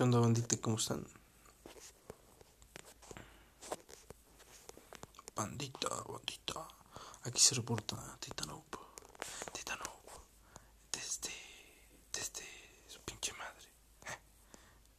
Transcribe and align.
¿Qué 0.00 0.04
onda, 0.04 0.18
bandita? 0.18 0.56
¿Cómo 0.62 0.78
están? 0.78 1.06
Bandita, 5.36 5.90
bandita. 6.08 6.68
Aquí 7.24 7.38
se 7.38 7.54
reporta 7.56 8.16
Titanup. 8.18 8.64
Titanup. 9.52 10.06
Desde. 10.90 11.34
Desde 12.14 12.46
su 12.86 12.98
pinche 13.02 13.34
madre. 13.34 14.18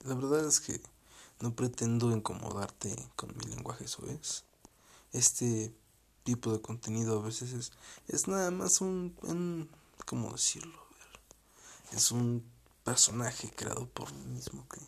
La 0.04 0.14
verdad 0.14 0.48
es 0.48 0.60
que 0.60 0.80
no 1.40 1.56
pretendo 1.56 2.12
incomodarte 2.12 2.96
con 3.16 3.36
mi 3.36 3.46
lenguaje, 3.46 3.88
¿sabes? 3.88 4.44
Este 5.14 5.74
tipo 6.24 6.54
de 6.54 6.62
contenido 6.62 7.18
a 7.18 7.24
veces 7.24 7.54
es, 7.54 7.72
es 8.08 8.28
nada 8.28 8.52
más 8.52 8.82
un, 8.82 9.18
un. 9.24 9.68
¿Cómo 10.06 10.32
decirlo? 10.32 10.80
Es 11.92 12.12
un 12.12 12.51
personaje 12.84 13.52
creado 13.56 13.88
por 13.90 14.12
mí 14.14 14.26
mismo 14.26 14.68
que 14.68 14.80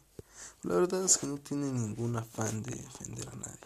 la 0.63 0.75
verdad 0.75 1.03
es 1.03 1.17
que 1.17 1.27
no 1.27 1.37
tiene 1.37 1.71
ningún 1.71 2.15
afán 2.15 2.63
de 2.63 2.73
ofender 2.87 3.29
a 3.29 3.35
nadie. 3.35 3.59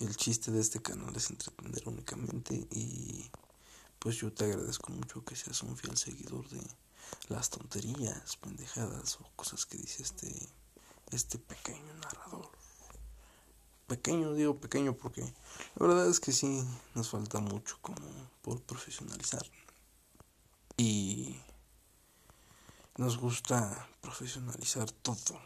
El 0.00 0.16
chiste 0.16 0.50
de 0.50 0.60
este 0.60 0.80
canal 0.80 1.14
es 1.16 1.30
entretener 1.30 1.82
únicamente 1.86 2.54
y 2.70 3.30
pues 3.98 4.16
yo 4.16 4.32
te 4.32 4.44
agradezco 4.44 4.92
mucho 4.92 5.24
que 5.24 5.34
seas 5.34 5.62
un 5.62 5.76
fiel 5.76 5.96
seguidor 5.96 6.48
de 6.50 6.62
las 7.28 7.50
tonterías, 7.50 8.36
pendejadas 8.36 9.16
o 9.16 9.30
cosas 9.34 9.66
que 9.66 9.78
dice 9.78 10.02
este 10.02 10.48
este 11.10 11.38
pequeño 11.38 11.94
narrador. 11.94 12.50
Pequeño, 13.86 14.34
digo 14.34 14.60
pequeño 14.60 14.94
porque 14.94 15.22
la 15.76 15.86
verdad 15.86 16.08
es 16.08 16.20
que 16.20 16.32
sí 16.32 16.62
nos 16.94 17.08
falta 17.08 17.40
mucho 17.40 17.78
como 17.80 18.06
por 18.42 18.60
profesionalizar. 18.62 19.44
Y 20.76 21.36
nos 22.98 23.16
gusta 23.16 23.88
profesionalizar 24.00 24.90
todo. 24.90 25.40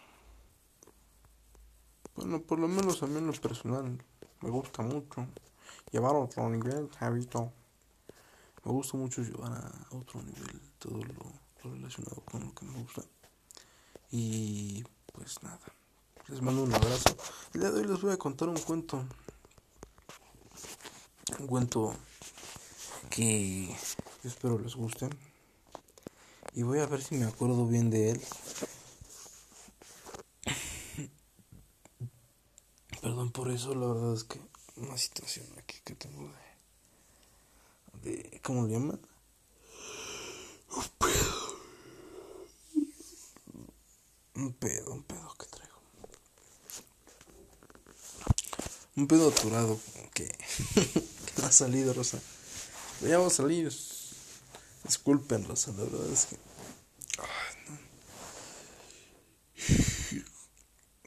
Bueno, 2.17 2.41
por 2.41 2.59
lo 2.59 2.67
menos 2.67 3.03
a 3.03 3.07
mí 3.07 3.19
en 3.19 3.27
lo 3.27 3.33
personal 3.35 4.03
me 4.41 4.51
gusta 4.51 4.83
mucho 4.83 5.27
llevar 5.91 6.17
a 6.17 6.19
otro 6.19 6.49
nivel, 6.49 6.89
habito. 6.99 7.53
Me 8.65 8.73
gusta 8.73 8.97
mucho 8.97 9.23
llevar 9.23 9.53
a 9.53 9.95
otro 9.95 10.23
nivel 10.23 10.61
todo 10.79 10.99
lo, 10.99 11.71
relacionado 11.71 12.23
con 12.23 12.41
lo 12.43 12.55
que 12.55 12.65
me 12.65 12.83
gusta. 12.83 13.03
Y 14.11 14.83
pues 15.13 15.43
nada, 15.43 15.61
les 16.29 16.41
mando 16.41 16.63
un 16.63 16.75
abrazo. 16.75 17.17
El 17.53 17.61
día 17.61 17.71
de 17.71 17.81
hoy 17.81 17.87
les 17.87 18.01
voy 18.01 18.13
a 18.13 18.17
contar 18.17 18.49
un 18.49 18.59
cuento. 18.59 19.05
Un 21.39 21.47
cuento 21.47 21.95
que 23.11 23.77
espero 24.25 24.59
les 24.59 24.75
guste. 24.75 25.11
Y 26.55 26.63
voy 26.63 26.81
a 26.81 26.87
ver 26.87 27.03
si 27.03 27.15
me 27.15 27.25
acuerdo 27.25 27.67
bien 27.67 27.89
de 27.89 28.11
él. 28.11 28.21
Perdón 33.01 33.33
por 33.33 33.51
eso, 33.51 33.75
la 33.75 33.87
verdad 33.87 34.15
es 34.15 34.25
que 34.25 34.39
una 34.77 34.99
situación 34.99 35.47
aquí 35.59 35.79
que 35.83 35.95
tengo 35.95 36.31
de... 38.03 38.11
de 38.11 38.41
¿Cómo 38.43 38.67
le 38.67 38.75
llaman? 38.75 39.01
Un 40.77 40.85
pedo. 40.99 41.57
Un 44.35 44.53
pedo, 44.53 44.93
un 44.93 45.03
pedo 45.05 45.35
que 45.39 45.47
traigo. 45.47 45.81
Un 48.97 49.07
pedo 49.07 49.29
aturado 49.31 49.81
que, 50.13 50.29
que 51.35 51.43
ha 51.43 51.51
salido, 51.51 51.95
Rosa. 51.95 52.21
ya 53.01 53.19
va 53.19 53.29
a 53.29 53.31
salir. 53.31 53.73
Disculpen, 54.93 55.49
Rosa, 55.49 55.73
la 55.73 55.85
verdad 55.85 56.07
es 56.13 56.27
que. 56.27 56.37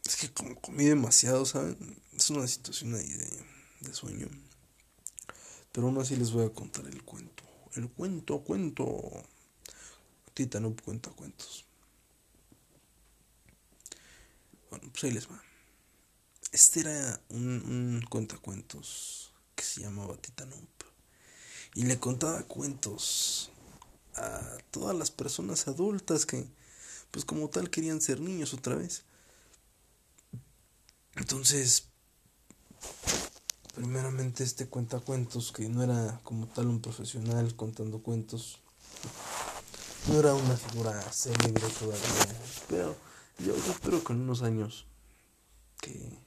Es 0.03 0.15
que 0.15 0.33
como 0.33 0.59
comí 0.59 0.85
demasiado, 0.85 1.45
¿saben? 1.45 2.01
Es 2.11 2.31
una 2.31 2.47
situación 2.47 2.95
ahí 2.95 3.07
de, 3.07 3.93
sueño. 3.93 4.27
Pero 5.71 5.85
aún 5.85 5.99
así 5.99 6.15
les 6.15 6.31
voy 6.31 6.47
a 6.47 6.49
contar 6.49 6.87
el 6.87 7.03
cuento. 7.03 7.43
El 7.75 7.87
cuento, 7.89 8.39
cuento. 8.39 9.11
Tita 10.33 10.59
no 10.59 10.75
cuenta 10.75 11.11
cuentos. 11.11 11.65
Bueno, 14.71 14.89
pues 14.91 15.03
ahí 15.03 15.11
les 15.11 15.29
va. 15.29 15.39
Este 16.51 16.79
era 16.79 17.21
un, 17.29 17.45
un 17.45 18.05
cuentacuentos 18.09 19.31
que 19.53 19.63
se 19.63 19.81
llamaba 19.81 20.17
Titanup. 20.17 20.69
Y 21.75 21.83
le 21.83 21.99
contaba 21.99 22.41
cuentos 22.43 23.51
a 24.15 24.57
todas 24.71 24.95
las 24.95 25.11
personas 25.11 25.67
adultas 25.67 26.25
que, 26.25 26.47
pues 27.11 27.25
como 27.25 27.49
tal, 27.49 27.69
querían 27.69 28.01
ser 28.01 28.19
niños 28.19 28.53
otra 28.53 28.75
vez. 28.75 29.03
Entonces, 31.15 31.87
primeramente 33.73 34.43
este 34.43 34.67
cuentacuentos, 34.67 35.51
que 35.51 35.69
no 35.69 35.83
era 35.83 36.19
como 36.23 36.47
tal 36.47 36.67
un 36.67 36.81
profesional 36.81 37.55
contando 37.55 37.99
cuentos, 37.99 38.59
no 40.07 40.19
era 40.19 40.33
una 40.33 40.55
figura 40.55 41.01
célebre 41.11 41.67
todavía, 41.79 42.41
pero 42.69 42.95
yo, 43.39 43.55
espero 43.55 44.03
que 44.03 44.13
en 44.13 44.21
unos 44.21 44.43
años 44.43 44.85
que 45.81 46.17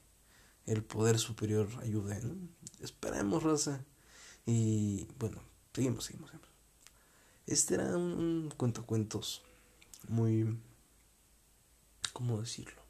el 0.66 0.82
poder 0.82 1.18
superior 1.18 1.68
ayude, 1.82 2.20
Esperemos, 2.80 3.42
raza. 3.42 3.84
Y 4.46 5.06
bueno, 5.18 5.42
seguimos, 5.74 6.04
seguimos, 6.04 6.30
seguimos. 6.30 6.47
Este 7.48 7.76
era 7.76 7.96
un, 7.96 8.52
cuentacuentos 8.58 9.40
muy... 10.06 10.58
¿Cómo 12.12 12.38
decirlo? 12.38 12.82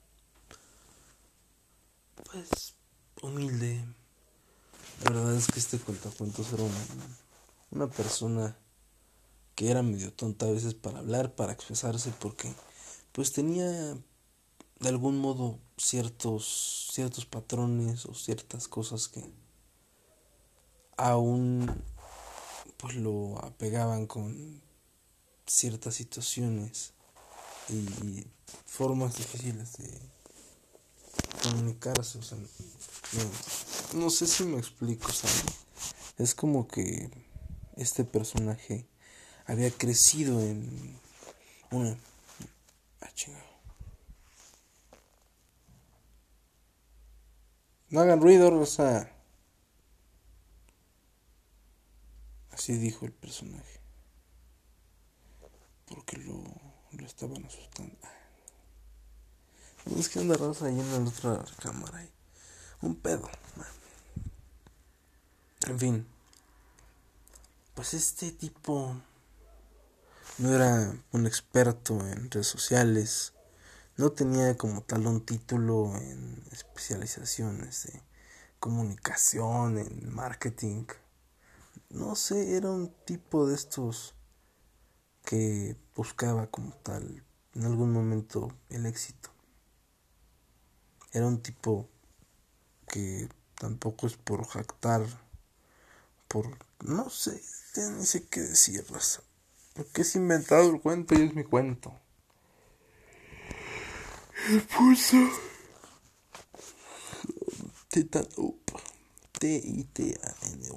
Pues 2.24 2.74
humilde. 3.22 3.84
La 5.04 5.12
verdad 5.12 5.36
es 5.36 5.46
que 5.46 5.60
este 5.60 5.78
cuentacuentos 5.78 6.52
era 6.52 6.64
una 7.70 7.86
persona 7.86 8.56
que 9.54 9.70
era 9.70 9.84
medio 9.84 10.12
tonta 10.12 10.46
a 10.46 10.50
veces 10.50 10.74
para 10.74 10.98
hablar, 10.98 11.36
para 11.36 11.52
expresarse, 11.52 12.12
porque 12.18 12.52
pues 13.12 13.32
tenía 13.32 13.70
de 13.70 14.88
algún 14.88 15.18
modo 15.18 15.60
ciertos 15.76 16.88
ciertos 16.92 17.26
patrones 17.26 18.06
o 18.06 18.14
ciertas 18.14 18.66
cosas 18.66 19.06
que 19.06 19.24
aún 20.96 21.80
pues 22.78 22.94
lo 22.94 23.38
apegaban 23.44 24.06
con 24.06 24.62
ciertas 25.46 25.94
situaciones 25.94 26.94
y 27.68 28.26
formas 28.66 29.16
difíciles 29.16 29.76
de 29.76 29.90
comunicarse, 31.42 32.18
o 32.18 32.22
sea, 32.22 32.38
no, 33.94 34.10
sé 34.10 34.26
si 34.26 34.44
me 34.44 34.58
explico, 34.58 35.12
¿sabes? 35.12 35.44
Es 36.18 36.34
como 36.34 36.66
que 36.66 37.10
este 37.76 38.04
personaje 38.04 38.86
había 39.46 39.70
crecido 39.70 40.40
en 40.40 40.98
una... 41.70 41.96
Ah, 43.00 43.08
No 47.90 48.00
hagan 48.00 48.20
ruido, 48.20 48.50
Rosa. 48.50 49.10
Dijo 52.76 53.06
el 53.06 53.12
personaje. 53.12 53.80
Porque 55.86 56.18
lo, 56.18 56.44
lo 56.92 57.06
estaban 57.06 57.42
asustando. 57.46 57.96
Es 59.96 60.10
que 60.10 60.18
anda 60.18 60.36
Rosa 60.36 60.66
ahí 60.66 60.78
en 60.78 60.92
la 60.92 61.10
otra 61.10 61.42
cámara. 61.62 62.06
Un 62.82 62.94
pedo. 62.96 63.30
En 65.66 65.78
fin. 65.78 66.06
Pues 67.74 67.94
este 67.94 68.32
tipo 68.32 69.00
no 70.36 70.54
era 70.54 70.94
un 71.12 71.26
experto 71.26 72.06
en 72.06 72.30
redes 72.30 72.48
sociales. 72.48 73.32
No 73.96 74.12
tenía 74.12 74.58
como 74.58 74.82
tal 74.82 75.06
un 75.06 75.24
título 75.24 75.96
en 75.96 76.44
especializaciones 76.52 77.84
de 77.84 78.02
comunicación, 78.60 79.78
en 79.78 80.14
marketing 80.14 80.84
no 81.90 82.14
sé, 82.16 82.56
era 82.56 82.70
un 82.70 82.92
tipo 83.04 83.46
de 83.46 83.54
estos 83.54 84.14
que 85.24 85.76
buscaba 85.94 86.46
como 86.46 86.72
tal 86.76 87.24
en 87.54 87.64
algún 87.64 87.92
momento 87.92 88.52
el 88.68 88.86
éxito. 88.86 89.30
Era 91.12 91.26
un 91.26 91.42
tipo 91.42 91.88
que 92.86 93.28
tampoco 93.54 94.06
es 94.06 94.16
por 94.16 94.46
jactar, 94.46 95.02
por 96.28 96.46
no 96.80 97.10
sé, 97.10 97.42
ni 97.76 98.04
sé 98.04 98.26
qué 98.28 98.40
decir, 98.40 98.84
Porque 99.74 100.02
es 100.02 100.14
inventado 100.16 100.70
el 100.70 100.80
cuento 100.80 101.14
y 101.14 101.22
es 101.22 101.34
mi 101.34 101.44
cuento. 101.44 101.92
El 104.50 104.62
pulso. 104.62 105.16
Titan 107.88 108.28
T-I-T-A-N 109.38 110.70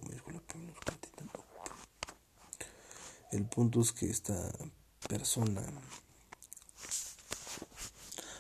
El 3.32 3.46
punto 3.46 3.80
es 3.80 3.94
que 3.94 4.10
esta 4.10 4.52
persona 5.08 5.64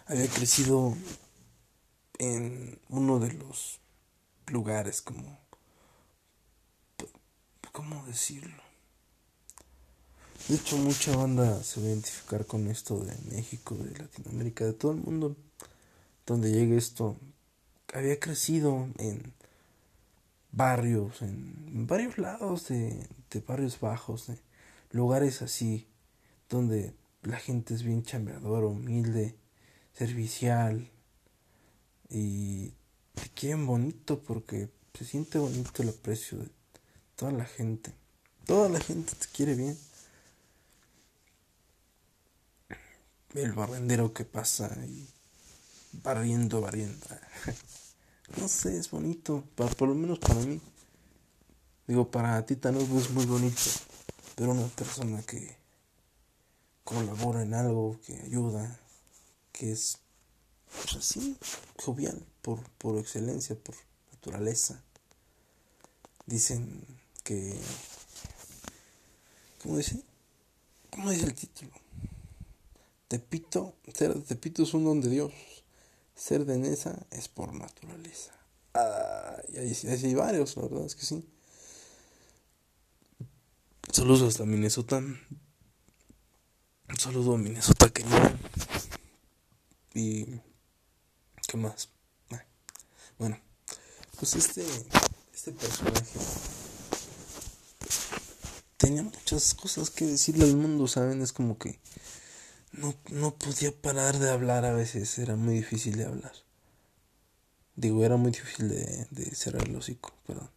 había 0.05 0.27
crecido 0.27 0.97
en 2.19 2.77
uno 2.89 3.19
de 3.19 3.31
los 3.33 3.79
lugares 4.47 5.01
como... 5.01 5.39
¿Cómo 7.71 8.05
decirlo? 8.05 8.61
De 10.49 10.55
hecho, 10.55 10.75
mucha 10.75 11.15
banda 11.15 11.63
se 11.63 11.79
va 11.79 11.85
a 11.85 11.89
identificar 11.91 12.45
con 12.45 12.67
esto 12.67 12.99
de 12.99 13.15
México, 13.33 13.75
de 13.75 13.97
Latinoamérica, 13.97 14.65
de 14.65 14.73
todo 14.73 14.91
el 14.91 14.97
mundo 14.97 15.37
donde 16.25 16.51
llegue 16.51 16.75
esto. 16.75 17.15
Había 17.93 18.19
crecido 18.19 18.89
en 18.97 19.33
barrios, 20.51 21.21
en 21.21 21.87
varios 21.87 22.17
lados 22.17 22.67
de, 22.67 23.07
de 23.29 23.39
barrios 23.39 23.79
bajos, 23.79 24.29
lugares 24.91 25.41
así, 25.41 25.87
donde 26.49 26.93
la 27.23 27.37
gente 27.37 27.73
es 27.73 27.83
bien 27.83 28.03
chambeadora, 28.03 28.67
humilde, 28.67 29.35
servicial 29.93 30.89
y 32.09 32.69
te 33.13 33.29
quieren 33.33 33.65
bonito 33.65 34.21
porque 34.21 34.69
se 34.93 35.05
siente 35.05 35.37
bonito 35.37 35.83
el 35.83 35.89
aprecio 35.89 36.39
de 36.39 36.49
toda 37.15 37.31
la 37.31 37.45
gente. 37.45 37.93
Toda 38.45 38.69
la 38.69 38.79
gente 38.79 39.13
te 39.15 39.27
quiere 39.27 39.55
bien. 39.55 39.77
El 43.33 43.53
barrendero 43.53 44.13
que 44.13 44.25
pasa 44.25 44.75
y 44.87 45.07
barriendo, 45.93 46.61
barriendo. 46.61 47.05
No 48.37 48.47
sé, 48.47 48.77
es 48.77 48.89
bonito, 48.89 49.43
por 49.55 49.89
lo 49.89 49.93
menos 49.93 50.17
para 50.17 50.35
mí. 50.35 50.61
Digo, 51.85 52.09
para 52.09 52.45
ti 52.45 52.57
es 52.63 53.09
muy 53.11 53.25
bonito, 53.25 53.59
pero 54.35 54.51
una 54.51 54.67
persona 54.67 55.21
que 55.23 55.55
colabora 56.83 57.43
en 57.43 57.53
algo, 57.53 57.99
que 58.05 58.19
ayuda, 58.21 58.79
que 59.51 59.71
es 59.71 59.99
pues 60.71 60.95
así, 60.95 61.37
jovial, 61.83 62.25
por, 62.41 62.61
por 62.77 62.97
excelencia, 62.97 63.55
por 63.55 63.75
naturaleza. 64.11 64.81
Dicen 66.25 66.85
que... 67.23 67.59
¿Cómo 69.61 69.77
dice? 69.77 70.01
¿Cómo 70.89 71.11
dice 71.11 71.25
el 71.25 71.35
título? 71.35 71.71
Tepito, 73.07 73.75
ser 73.93 74.13
de 74.13 74.21
Tepito 74.21 74.63
es 74.63 74.73
un 74.73 74.85
don 74.85 75.01
de 75.01 75.09
Dios. 75.09 75.33
Ser 76.15 76.45
de 76.45 76.57
Nesa 76.57 77.05
es 77.11 77.27
por 77.27 77.53
naturaleza. 77.53 78.31
Ah, 78.73 79.37
y 79.49 79.57
hay, 79.57 79.77
hay 79.85 80.15
varios, 80.15 80.55
la 80.55 80.63
verdad 80.63 80.85
es 80.85 80.95
que 80.95 81.05
sí. 81.05 81.23
Saludos 83.91 84.21
hasta 84.21 84.45
Minnesota. 84.45 84.99
Un 84.99 85.27
saludo 86.97 87.35
a 87.35 87.37
Minnesota 87.37 87.89
querido. 87.89 88.17
Y. 89.93 90.39
¿Qué 91.45 91.57
más? 91.57 91.89
Ah, 92.31 92.41
bueno, 93.19 93.37
pues 94.17 94.35
este. 94.35 94.65
Este 95.33 95.51
personaje. 95.51 96.19
Tenía 98.77 99.03
muchas 99.03 99.53
cosas 99.55 99.89
que 99.89 100.05
decirle 100.05 100.45
al 100.45 100.55
mundo, 100.55 100.87
¿saben? 100.87 101.21
Es 101.21 101.33
como 101.33 101.57
que. 101.57 101.81
No, 102.71 102.95
no 103.09 103.35
podía 103.35 103.73
parar 103.73 104.19
de 104.19 104.31
hablar 104.31 104.63
a 104.63 104.71
veces, 104.71 105.19
era 105.19 105.35
muy 105.35 105.55
difícil 105.55 105.97
de 105.97 106.05
hablar. 106.05 106.31
Digo, 107.75 108.05
era 108.05 108.15
muy 108.15 108.31
difícil 108.31 108.69
de, 108.69 109.07
de 109.11 109.35
cerrar 109.35 109.67
el 109.67 109.75
hocico, 109.75 110.13
perdón. 110.25 110.49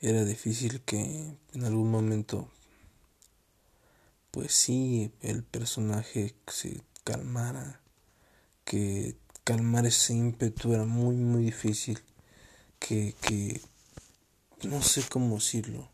Era 0.00 0.24
difícil 0.24 0.80
que 0.82 1.36
en 1.52 1.64
algún 1.64 1.90
momento 1.90 2.48
pues 4.30 4.52
sí, 4.52 5.10
el 5.22 5.42
personaje 5.42 6.36
se 6.46 6.80
calmara, 7.02 7.80
que 8.64 9.16
calmar 9.42 9.86
ese 9.86 10.14
ímpetu 10.14 10.74
era 10.74 10.84
muy, 10.84 11.16
muy 11.16 11.42
difícil, 11.42 11.98
que, 12.78 13.16
que 13.22 13.60
no 14.62 14.82
sé 14.82 15.02
cómo 15.08 15.36
decirlo, 15.36 15.90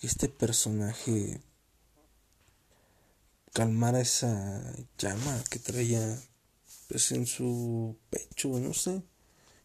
este 0.00 0.28
personaje 0.28 1.40
calmara 3.52 4.00
esa 4.00 4.62
llama 4.98 5.42
que 5.50 5.58
traía 5.58 6.16
pues 6.88 7.10
en 7.10 7.26
su 7.26 7.96
pecho, 8.10 8.48
no 8.60 8.74
sé, 8.74 9.02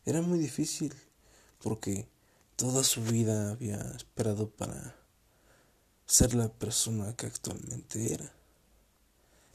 era 0.05 0.21
muy 0.21 0.39
difícil, 0.39 0.95
porque 1.61 2.07
toda 2.59 2.83
su 2.83 3.01
vida 3.01 3.51
había 3.51 3.77
esperado 3.95 4.49
para 4.49 4.93
ser 6.05 6.33
la 6.33 6.49
persona 6.49 7.15
que 7.15 7.25
actualmente 7.25 8.13
era. 8.13 8.33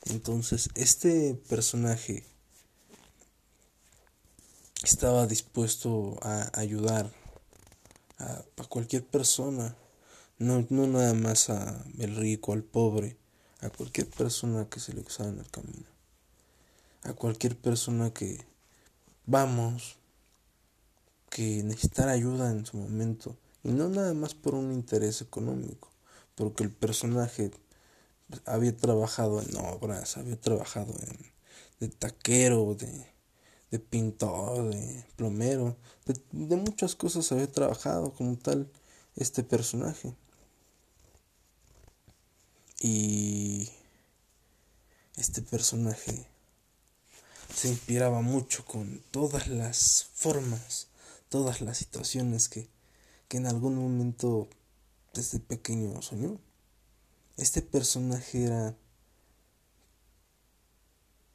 Entonces, 0.07 0.71
este 0.75 1.35
personaje 1.35 2.25
estaba 4.83 5.27
dispuesto 5.27 6.17
a 6.23 6.51
ayudar 6.59 7.13
a, 8.21 8.43
cualquier 8.71 9.05
persona, 9.05 9.77
no, 10.39 10.67
no 10.71 10.87
nada 10.87 11.13
más 11.13 11.51
a 11.51 11.85
el 11.99 12.17
rico, 12.17 12.55
al 12.55 12.63
pobre, 12.63 13.19
a 13.61 13.69
cualquier 13.69 14.09
persona 14.09 14.67
que 14.71 14.81
se 14.81 14.95
le 14.95 15.03
usara 15.03 15.29
en 15.29 15.41
el 15.41 15.51
camino, 15.51 15.87
a 17.03 17.13
cualquier 17.13 17.55
persona 17.55 18.15
que, 18.15 18.47
vamos, 19.27 19.99
que 21.35 21.65
necesitara 21.65 22.13
ayuda 22.13 22.53
en 22.53 22.65
su 22.65 22.77
momento, 22.77 23.37
y 23.65 23.73
no 23.73 23.89
nada 23.89 24.15
más 24.15 24.35
por 24.35 24.55
un 24.55 24.71
interés 24.71 25.21
económico, 25.21 25.91
porque 26.37 26.63
el 26.63 26.71
personaje 26.71 27.51
había 28.47 28.77
trabajado 28.77 29.43
en 29.43 29.57
obras, 29.57 30.17
había 30.17 30.41
trabajado 30.41 30.95
en 31.03 31.35
de 31.81 31.89
taquero, 31.89 32.77
de, 32.77 33.13
de 33.73 33.79
pintor, 33.81 34.71
de 34.71 35.05
plomero, 35.17 35.77
de, 36.07 36.15
de, 36.31 36.55
muchas 36.55 36.95
cosas 36.95 37.33
había 37.33 37.51
trabajado 37.51 38.15
como 38.15 38.37
tal 38.37 38.71
este 39.17 39.43
personaje. 39.43 40.15
Y 42.81 43.71
este 45.17 45.43
personaje 45.43 46.29
se 47.53 47.71
inspiraba 47.71 48.21
mucho 48.21 48.65
con 48.65 49.03
todas 49.11 49.49
las 49.49 50.05
formas, 50.15 50.87
todas 51.29 51.61
las 51.61 51.79
situaciones 51.79 52.49
que, 52.49 52.69
que 53.29 53.39
en 53.39 53.47
algún 53.47 53.77
momento 53.77 54.49
desde 55.13 55.39
pequeño 55.39 56.01
soñó. 56.03 56.41
Este 57.37 57.63
personaje 57.63 58.45
era 58.45 58.77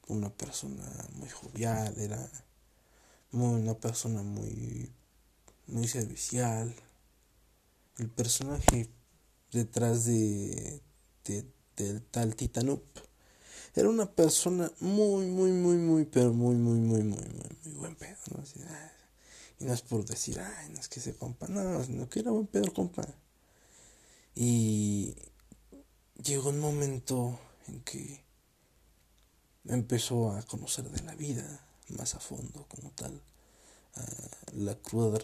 una 0.08 0.30
persona 0.30 0.86
muy 1.14 1.30
jovial, 1.30 1.98
era 1.98 2.30
muy, 3.32 3.62
una 3.62 3.74
persona 3.76 4.24
muy, 4.24 4.92
muy 5.68 5.88
servicial. 5.88 6.74
El 7.98 8.10
personaje 8.10 8.90
detrás 9.52 10.06
de, 10.06 10.82
de 11.26 11.46
del 11.84 12.02
tal 12.02 12.36
Titanup 12.36 12.84
era 13.76 13.90
una 13.90 14.12
persona 14.12 14.72
muy, 14.80 15.28
muy, 15.28 15.52
muy, 15.52 15.78
muy, 15.78 16.06
pero 16.06 16.34
muy, 16.34 16.56
muy, 16.56 16.80
muy, 16.80 17.04
muy, 17.04 17.28
muy, 17.28 17.50
muy 17.64 17.74
buen 17.76 17.96
pedo, 17.96 18.18
¿no? 18.36 18.44
Y 19.60 19.66
no 19.66 19.74
es 19.74 19.82
por 19.82 20.06
decir, 20.06 20.40
ay, 20.40 20.70
no 20.70 20.80
es 20.80 20.88
que 20.88 21.00
se 21.00 21.16
compa, 21.16 21.48
no, 21.48 21.86
no 21.86 22.10
que 22.10 22.22
era 22.22 22.32
buen 22.32 22.48
pedo, 22.48 22.74
compa. 22.74 23.08
Y 24.36 25.16
llegó 26.24 26.50
un 26.50 26.60
momento 26.60 27.40
en 27.68 27.82
que 27.82 28.24
empezó 29.66 30.32
a 30.32 30.42
conocer 30.44 30.90
de 30.90 31.04
la 31.04 31.16
vida 31.16 31.66
más 31.90 32.16
a 32.16 32.20
fondo 32.20 32.66
como 32.70 32.92
tal. 32.92 33.22
la 34.54 34.76
cruda 34.76 35.20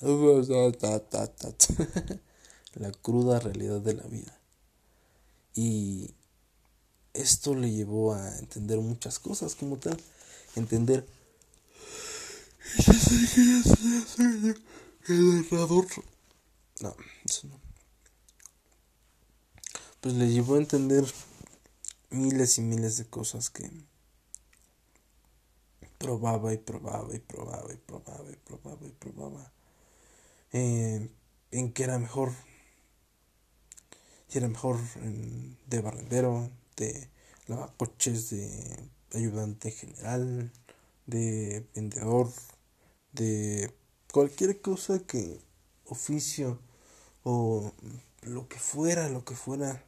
la 2.74 2.92
cruda 2.92 3.40
realidad 3.40 3.80
de 3.80 3.94
la 3.94 4.04
vida. 4.04 4.38
Y 5.54 6.14
esto 7.14 7.54
le 7.54 7.72
llevó 7.72 8.14
a 8.14 8.38
entender 8.38 8.78
muchas 8.78 9.18
cosas 9.18 9.54
como 9.54 9.78
tal. 9.78 9.98
Entender 10.56 11.06
el 15.08 15.42
narrador. 15.42 15.86
No, 16.80 16.96
eso 17.24 17.48
no 17.48 17.68
pues 20.00 20.14
le 20.14 20.28
llevó 20.28 20.54
a 20.54 20.58
entender 20.58 21.04
miles 22.10 22.58
y 22.58 22.62
miles 22.62 22.98
de 22.98 23.06
cosas 23.06 23.50
que 23.50 23.68
probaba 25.98 26.54
y 26.54 26.58
probaba 26.58 27.14
y 27.14 27.18
probaba 27.18 27.72
y 27.72 27.76
probaba 27.76 28.30
y 28.30 28.36
probaba 28.36 28.86
y 28.86 28.92
probaba 28.92 29.52
eh, 30.52 31.10
en 31.50 31.72
que 31.72 31.84
era 31.84 31.98
mejor 31.98 32.32
si 34.28 34.38
era 34.38 34.48
mejor 34.48 34.78
de 35.66 35.80
barrendero 35.80 36.50
de 36.76 37.08
lavacoches 37.46 38.30
de 38.30 38.88
ayudante 39.14 39.70
general 39.72 40.52
de 41.06 41.66
vendedor 41.74 42.30
de 43.12 43.74
cualquier 44.12 44.60
cosa 44.60 45.00
que 45.00 45.40
oficio 45.84 46.60
o 47.24 47.72
lo 48.22 48.48
que 48.48 48.58
fuera 48.58 49.08
lo 49.08 49.24
que 49.24 49.34
fuera 49.34 49.84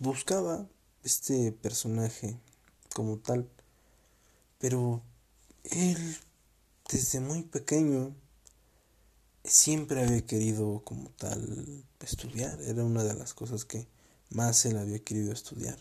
buscaba 0.00 0.66
este 1.04 1.52
personaje 1.52 2.38
como 2.94 3.18
tal, 3.18 3.48
pero 4.58 5.02
él 5.64 6.18
desde 6.90 7.20
muy 7.20 7.42
pequeño 7.42 8.14
siempre 9.44 10.02
había 10.02 10.26
querido 10.26 10.82
como 10.84 11.10
tal 11.10 11.84
estudiar, 12.00 12.60
era 12.62 12.84
una 12.84 13.04
de 13.04 13.14
las 13.14 13.34
cosas 13.34 13.64
que 13.64 13.86
más 14.30 14.64
él 14.64 14.78
había 14.78 14.98
querido 15.02 15.32
estudiar. 15.32 15.78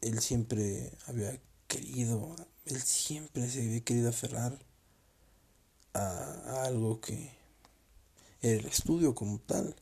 Él 0.00 0.20
siempre 0.20 0.92
había 1.06 1.38
querido, 1.70 2.34
él 2.66 2.82
siempre 2.82 3.48
se 3.48 3.62
había 3.62 3.80
querido 3.80 4.10
aferrar 4.10 4.58
a, 5.94 6.64
algo 6.64 7.00
que 7.00 7.30
era 8.42 8.58
el 8.60 8.66
estudio 8.66 9.14
como 9.14 9.38
tal. 9.38 9.76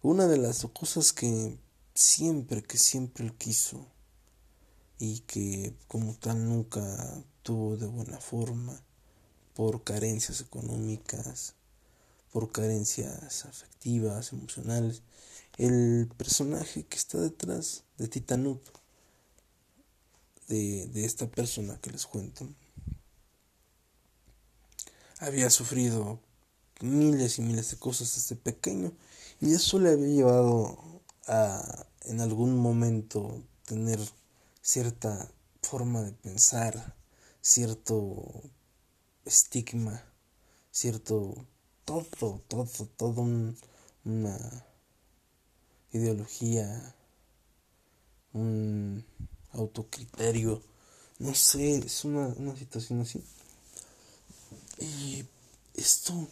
Una 0.00 0.28
de 0.28 0.38
las 0.38 0.64
cosas 0.72 1.12
que 1.12 1.58
siempre, 1.92 2.62
que 2.62 2.78
siempre 2.78 3.24
él 3.24 3.34
quiso 3.34 3.84
y 5.00 5.20
que 5.20 5.74
como 5.88 6.14
tal 6.14 6.48
nunca 6.48 6.80
tuvo 7.42 7.76
de 7.76 7.86
buena 7.86 8.20
forma 8.20 8.80
por 9.54 9.82
carencias 9.82 10.40
económicas, 10.40 11.54
por 12.32 12.52
carencias 12.52 13.44
afectivas, 13.44 14.32
emocionales. 14.32 15.02
El 15.58 16.08
personaje 16.16 16.84
que 16.84 16.96
está 16.96 17.18
detrás 17.18 17.82
de 17.98 18.06
Titanup, 18.06 18.60
de, 20.48 20.86
de 20.88 21.04
esta 21.04 21.26
persona 21.30 21.78
que 21.80 21.90
les 21.90 22.06
cuento, 22.06 22.48
había 25.18 25.50
sufrido 25.50 26.20
miles 26.80 27.38
y 27.38 27.42
miles 27.42 27.70
de 27.70 27.78
cosas 27.78 28.14
desde 28.14 28.36
pequeño 28.36 28.92
y 29.40 29.54
eso 29.54 29.78
le 29.78 29.90
había 29.90 30.08
llevado 30.08 31.02
a 31.26 31.86
en 32.04 32.20
algún 32.20 32.58
momento 32.58 33.42
tener 33.64 33.98
cierta 34.60 35.30
forma 35.62 36.02
de 36.02 36.12
pensar, 36.12 36.94
cierto 37.40 38.42
estigma, 39.24 40.04
cierto 40.70 41.46
todo, 41.84 42.42
todo, 42.48 42.66
todo 42.96 43.22
una 44.04 44.66
ideología, 45.92 46.94
un 48.32 49.04
autocriterio, 49.54 50.62
no 51.18 51.34
sé, 51.34 51.76
es 51.76 52.04
una, 52.04 52.28
una 52.36 52.56
situación 52.56 53.00
así. 53.00 53.22
Y 54.78 55.24
esto 55.74 56.28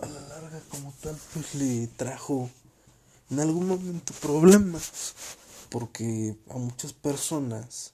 a 0.00 0.06
la 0.06 0.20
larga 0.20 0.60
como 0.70 0.92
tal 1.02 1.16
pues 1.32 1.54
le 1.54 1.86
trajo 1.88 2.50
en 3.30 3.40
algún 3.40 3.68
momento 3.68 4.12
problemas 4.14 5.14
porque 5.68 6.36
a 6.48 6.54
muchas 6.54 6.92
personas 6.92 7.92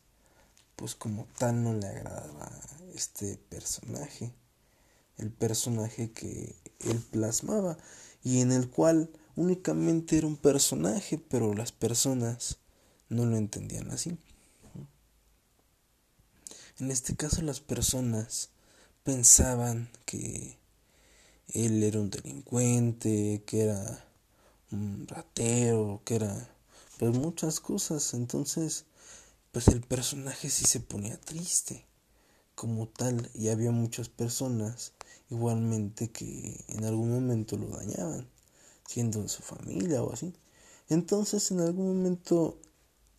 pues 0.76 0.94
como 0.94 1.26
tal 1.38 1.62
no 1.62 1.74
le 1.74 1.86
agradaba 1.86 2.50
este 2.94 3.36
personaje 3.48 4.32
el 5.18 5.30
personaje 5.30 6.12
que 6.12 6.54
él 6.80 7.00
plasmaba 7.10 7.76
y 8.22 8.40
en 8.40 8.52
el 8.52 8.68
cual 8.68 9.10
únicamente 9.34 10.18
era 10.18 10.26
un 10.26 10.36
personaje 10.36 11.18
pero 11.18 11.54
las 11.54 11.72
personas 11.72 12.58
no 13.08 13.26
lo 13.26 13.36
entendían 13.36 13.90
así 13.90 14.18
en 16.78 16.90
este 16.90 17.16
caso 17.16 17.40
las 17.40 17.60
personas 17.60 18.50
pensaban 19.02 19.88
que 20.04 20.58
él 21.48 21.82
era 21.82 22.00
un 22.00 22.10
delincuente 22.10 23.42
que 23.46 23.62
era 23.62 24.04
un 24.70 25.06
ratero, 25.08 26.02
que 26.04 26.16
era 26.16 26.50
pues 26.98 27.12
muchas 27.12 27.60
cosas. 27.60 28.12
Entonces, 28.12 28.84
pues 29.52 29.68
el 29.68 29.80
personaje 29.80 30.50
sí 30.50 30.66
se 30.66 30.80
ponía 30.80 31.18
triste 31.18 31.86
como 32.54 32.88
tal 32.88 33.30
y 33.34 33.48
había 33.48 33.70
muchas 33.70 34.08
personas 34.10 34.92
igualmente 35.30 36.10
que 36.10 36.62
en 36.68 36.84
algún 36.84 37.10
momento 37.10 37.56
lo 37.56 37.68
dañaban, 37.68 38.28
siendo 38.86 39.22
de 39.22 39.28
su 39.28 39.42
familia 39.42 40.02
o 40.02 40.12
así. 40.12 40.34
Entonces, 40.88 41.50
en 41.50 41.60
algún 41.60 41.86
momento 41.96 42.60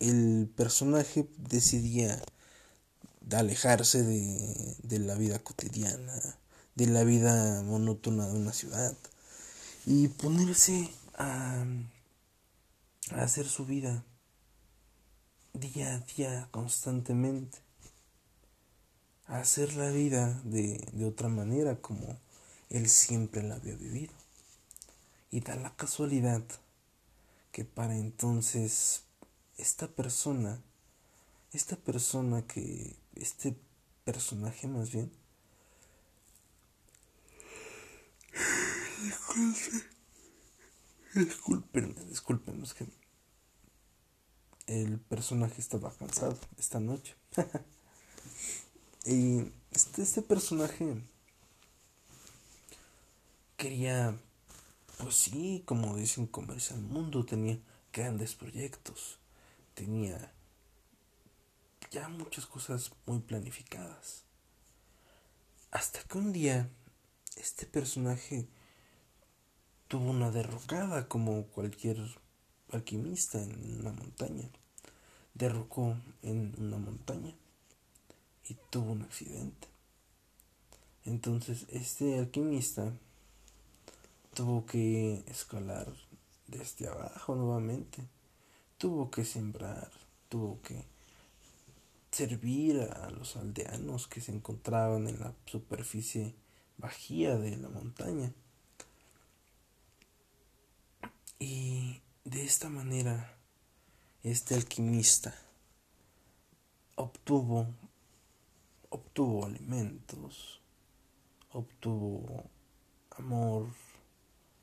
el 0.00 0.50
personaje 0.56 1.28
decidía 1.36 2.22
alejarse 3.36 4.02
de, 4.02 4.76
de 4.82 4.98
la 4.98 5.14
vida 5.14 5.38
cotidiana, 5.38 6.18
de 6.74 6.86
la 6.86 7.04
vida 7.04 7.62
monótona 7.62 8.26
de 8.28 8.38
una 8.38 8.52
ciudad 8.52 8.96
y 9.84 10.08
ponerse 10.08 10.90
a, 11.14 11.64
hacer 13.12 13.46
su 13.46 13.66
vida 13.66 14.04
día 15.54 15.94
a 15.94 15.98
día 16.00 16.48
constantemente, 16.50 17.58
a 19.26 19.40
hacer 19.40 19.74
la 19.74 19.90
vida 19.90 20.40
de, 20.44 20.78
de 20.92 21.04
otra 21.04 21.28
manera 21.28 21.76
como 21.80 22.18
él 22.70 22.88
siempre 22.88 23.42
la 23.42 23.56
había 23.56 23.76
vivido. 23.76 24.12
Y 25.30 25.40
da 25.40 25.56
la 25.56 25.74
casualidad 25.74 26.42
que 27.50 27.64
para 27.64 27.96
entonces 27.96 29.02
esta 29.58 29.88
persona, 29.88 30.62
esta 31.52 31.76
persona 31.76 32.46
que, 32.46 32.96
este 33.14 33.54
personaje 34.04 34.66
más 34.68 34.90
bien, 34.90 35.10
Disculpenme, 41.14 42.04
disculpenme, 42.04 42.64
es 42.64 42.74
que 42.74 42.86
el 44.66 44.98
personaje 45.00 45.60
estaba 45.60 45.90
cansado 45.92 46.36
esta 46.58 46.80
noche. 46.80 47.14
y 49.06 49.50
este, 49.72 50.02
este 50.02 50.22
personaje 50.22 51.02
quería, 53.56 54.18
pues 54.98 55.14
sí, 55.14 55.62
como 55.64 55.96
dicen, 55.96 56.26
comerse 56.26 56.74
al 56.74 56.82
mundo, 56.82 57.24
tenía 57.24 57.58
grandes 57.92 58.34
proyectos, 58.34 59.18
tenía 59.78 60.32
ya 61.92 62.08
muchas 62.08 62.46
cosas 62.46 62.90
muy 63.06 63.20
planificadas. 63.20 64.24
Hasta 65.70 66.02
que 66.02 66.18
un 66.18 66.32
día 66.32 66.68
este 67.36 67.64
personaje 67.64 68.48
tuvo 69.86 70.10
una 70.10 70.32
derrocada 70.32 71.06
como 71.06 71.44
cualquier 71.46 71.96
alquimista 72.72 73.40
en 73.40 73.78
una 73.80 73.92
montaña. 73.92 74.50
Derrocó 75.34 75.96
en 76.22 76.54
una 76.58 76.78
montaña 76.78 77.32
y 78.48 78.56
tuvo 78.70 78.90
un 78.92 79.02
accidente. 79.02 79.68
Entonces 81.04 81.66
este 81.70 82.18
alquimista 82.18 82.92
tuvo 84.34 84.66
que 84.66 85.22
escalar 85.28 85.86
desde 86.48 86.88
abajo 86.88 87.36
nuevamente. 87.36 88.17
Tuvo 88.78 89.10
que 89.10 89.24
sembrar, 89.24 89.90
tuvo 90.28 90.60
que 90.62 90.84
servir 92.10 92.80
a 92.80 93.10
los 93.10 93.36
aldeanos 93.36 94.06
que 94.06 94.20
se 94.20 94.32
encontraban 94.32 95.08
en 95.08 95.20
la 95.20 95.34
superficie 95.46 96.34
baja 96.78 97.36
de 97.36 97.56
la 97.56 97.68
montaña. 97.68 98.32
Y 101.38 102.00
de 102.24 102.44
esta 102.44 102.68
manera, 102.68 103.36
este 104.22 104.54
alquimista 104.54 105.34
obtuvo, 106.96 107.66
obtuvo 108.90 109.46
alimentos, 109.46 110.60
obtuvo 111.52 112.44
amor, 113.10 113.68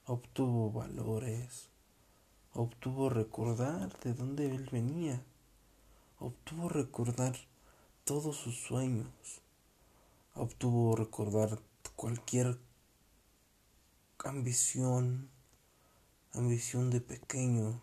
obtuvo 0.05 0.71
valores, 0.71 1.69
obtuvo 2.55 3.09
recordar 3.09 3.99
de 3.99 4.13
dónde 4.13 4.49
él 4.49 4.69
venía, 4.71 5.21
obtuvo 6.19 6.69
recordar 6.69 7.35
todos 8.05 8.37
sus 8.37 8.55
sueños, 8.55 9.09
obtuvo 10.33 10.95
recordar 10.95 11.59
cualquier 11.97 12.57
ambición, 14.19 15.29
ambición 16.31 16.91
de 16.91 17.01
pequeño, 17.01 17.81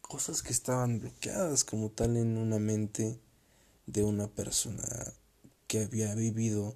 cosas 0.00 0.42
que 0.42 0.52
estaban 0.52 0.98
bloqueadas 0.98 1.62
como 1.62 1.90
tal 1.90 2.16
en 2.16 2.36
una 2.38 2.58
mente 2.58 3.20
de 3.86 4.02
una 4.02 4.26
persona 4.26 4.82
que 5.68 5.84
había 5.84 6.16
vivido 6.16 6.74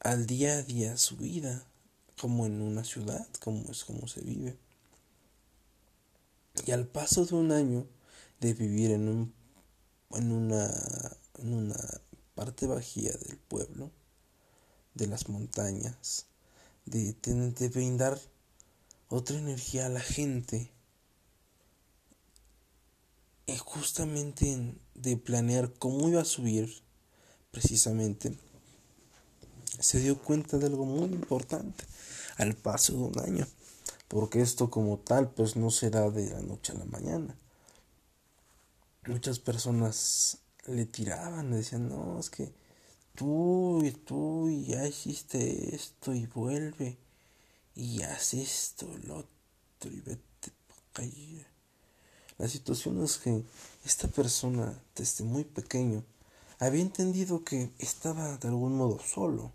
al 0.00 0.26
día 0.26 0.54
a 0.54 0.62
día 0.62 0.96
su 0.96 1.18
vida, 1.18 1.62
como 2.18 2.46
en 2.46 2.62
una 2.62 2.84
ciudad, 2.84 3.26
como 3.40 3.70
es 3.70 3.84
como 3.84 4.08
se 4.08 4.22
vive. 4.22 4.63
Y 6.66 6.70
al 6.70 6.86
paso 6.86 7.26
de 7.26 7.34
un 7.34 7.52
año 7.52 7.86
de 8.40 8.54
vivir 8.54 8.92
en, 8.92 9.08
un, 9.08 9.34
en, 10.12 10.32
una, 10.32 10.70
en 11.38 11.54
una 11.54 11.76
parte 12.34 12.66
bajía 12.66 13.12
del 13.12 13.38
pueblo, 13.38 13.90
de 14.94 15.06
las 15.06 15.28
montañas, 15.28 16.26
de, 16.86 17.14
de, 17.22 17.50
de 17.50 17.68
brindar 17.68 18.18
otra 19.08 19.38
energía 19.38 19.86
a 19.86 19.90
la 19.90 20.00
gente, 20.00 20.70
es 23.46 23.60
justamente 23.60 24.74
de 24.94 25.16
planear 25.16 25.72
cómo 25.74 26.08
iba 26.08 26.22
a 26.22 26.24
subir, 26.24 26.82
precisamente, 27.50 28.38
se 29.80 30.00
dio 30.00 30.18
cuenta 30.18 30.58
de 30.58 30.66
algo 30.66 30.84
muy 30.84 31.08
importante 31.12 31.84
al 32.36 32.54
paso 32.54 32.92
de 32.92 32.98
un 32.98 33.18
año 33.20 33.46
porque 34.14 34.40
esto 34.40 34.70
como 34.70 34.98
tal 34.98 35.32
pues 35.32 35.56
no 35.56 35.72
será 35.72 36.08
de 36.08 36.30
la 36.30 36.40
noche 36.40 36.70
a 36.70 36.76
la 36.76 36.84
mañana. 36.84 37.36
Muchas 39.08 39.40
personas 39.40 40.38
le 40.68 40.86
tiraban, 40.86 41.50
le 41.50 41.56
decían, 41.56 41.88
no, 41.88 42.20
es 42.20 42.30
que 42.30 42.54
tú 43.16 43.82
y 43.82 43.90
tú 43.90 44.48
y 44.48 44.66
ya 44.66 44.86
hiciste 44.86 45.74
esto 45.74 46.14
y 46.14 46.26
vuelve 46.26 46.96
y 47.74 48.02
haz 48.02 48.34
esto, 48.34 48.86
lo 49.02 49.16
otro 49.16 49.90
y 49.90 50.00
vete 50.00 50.52
para 50.92 51.08
La 52.38 52.46
situación 52.46 53.02
es 53.02 53.18
que 53.18 53.42
esta 53.84 54.06
persona 54.06 54.80
desde 54.94 55.24
muy 55.24 55.42
pequeño 55.42 56.04
había 56.60 56.82
entendido 56.82 57.42
que 57.42 57.72
estaba 57.80 58.36
de 58.36 58.46
algún 58.46 58.76
modo 58.76 59.00
solo. 59.00 59.50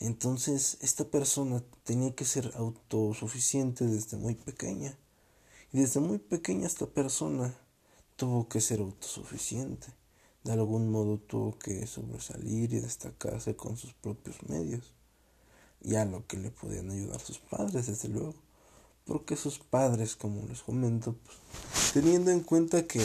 Entonces 0.00 0.78
esta 0.80 1.04
persona 1.04 1.62
tenía 1.84 2.14
que 2.14 2.24
ser 2.24 2.52
autosuficiente 2.56 3.86
desde 3.86 4.16
muy 4.16 4.34
pequeña. 4.34 4.98
Y 5.72 5.80
desde 5.80 6.00
muy 6.00 6.18
pequeña 6.18 6.66
esta 6.66 6.86
persona 6.86 7.54
tuvo 8.16 8.48
que 8.48 8.60
ser 8.60 8.80
autosuficiente. 8.80 9.88
De 10.42 10.52
algún 10.52 10.90
modo 10.90 11.18
tuvo 11.18 11.58
que 11.58 11.86
sobresalir 11.86 12.72
y 12.72 12.80
destacarse 12.80 13.56
con 13.56 13.76
sus 13.76 13.92
propios 13.92 14.42
medios, 14.48 14.94
y 15.82 15.96
a 15.96 16.06
lo 16.06 16.26
que 16.26 16.38
le 16.38 16.50
podían 16.50 16.90
ayudar 16.90 17.20
sus 17.20 17.38
padres, 17.38 17.86
desde 17.86 18.08
luego, 18.08 18.34
porque 19.04 19.36
sus 19.36 19.58
padres, 19.58 20.16
como 20.16 20.46
les 20.46 20.62
comento, 20.62 21.14
pues, 21.24 21.92
teniendo 21.92 22.30
en 22.30 22.40
cuenta 22.40 22.86
que 22.86 23.02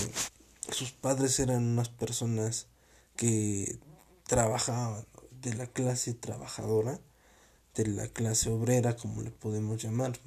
sus 0.71 0.91
padres 0.91 1.39
eran 1.39 1.63
unas 1.63 1.89
personas 1.89 2.67
que 3.17 3.79
trabajaban 4.27 5.05
de 5.45 5.53
la 5.53 5.67
clase 5.67 6.15
trabajadora, 6.15 6.99
de 7.75 7.85
la 7.85 8.07
clase 8.07 8.49
obrera, 8.49 8.97
como 8.97 9.21
le 9.21 9.29
podemos 9.29 9.81
llamar. 9.81 10.17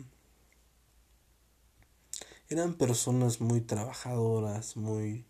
Eran 2.48 2.74
personas 2.74 3.40
muy 3.40 3.60
trabajadoras, 3.60 4.76
muy 4.76 5.26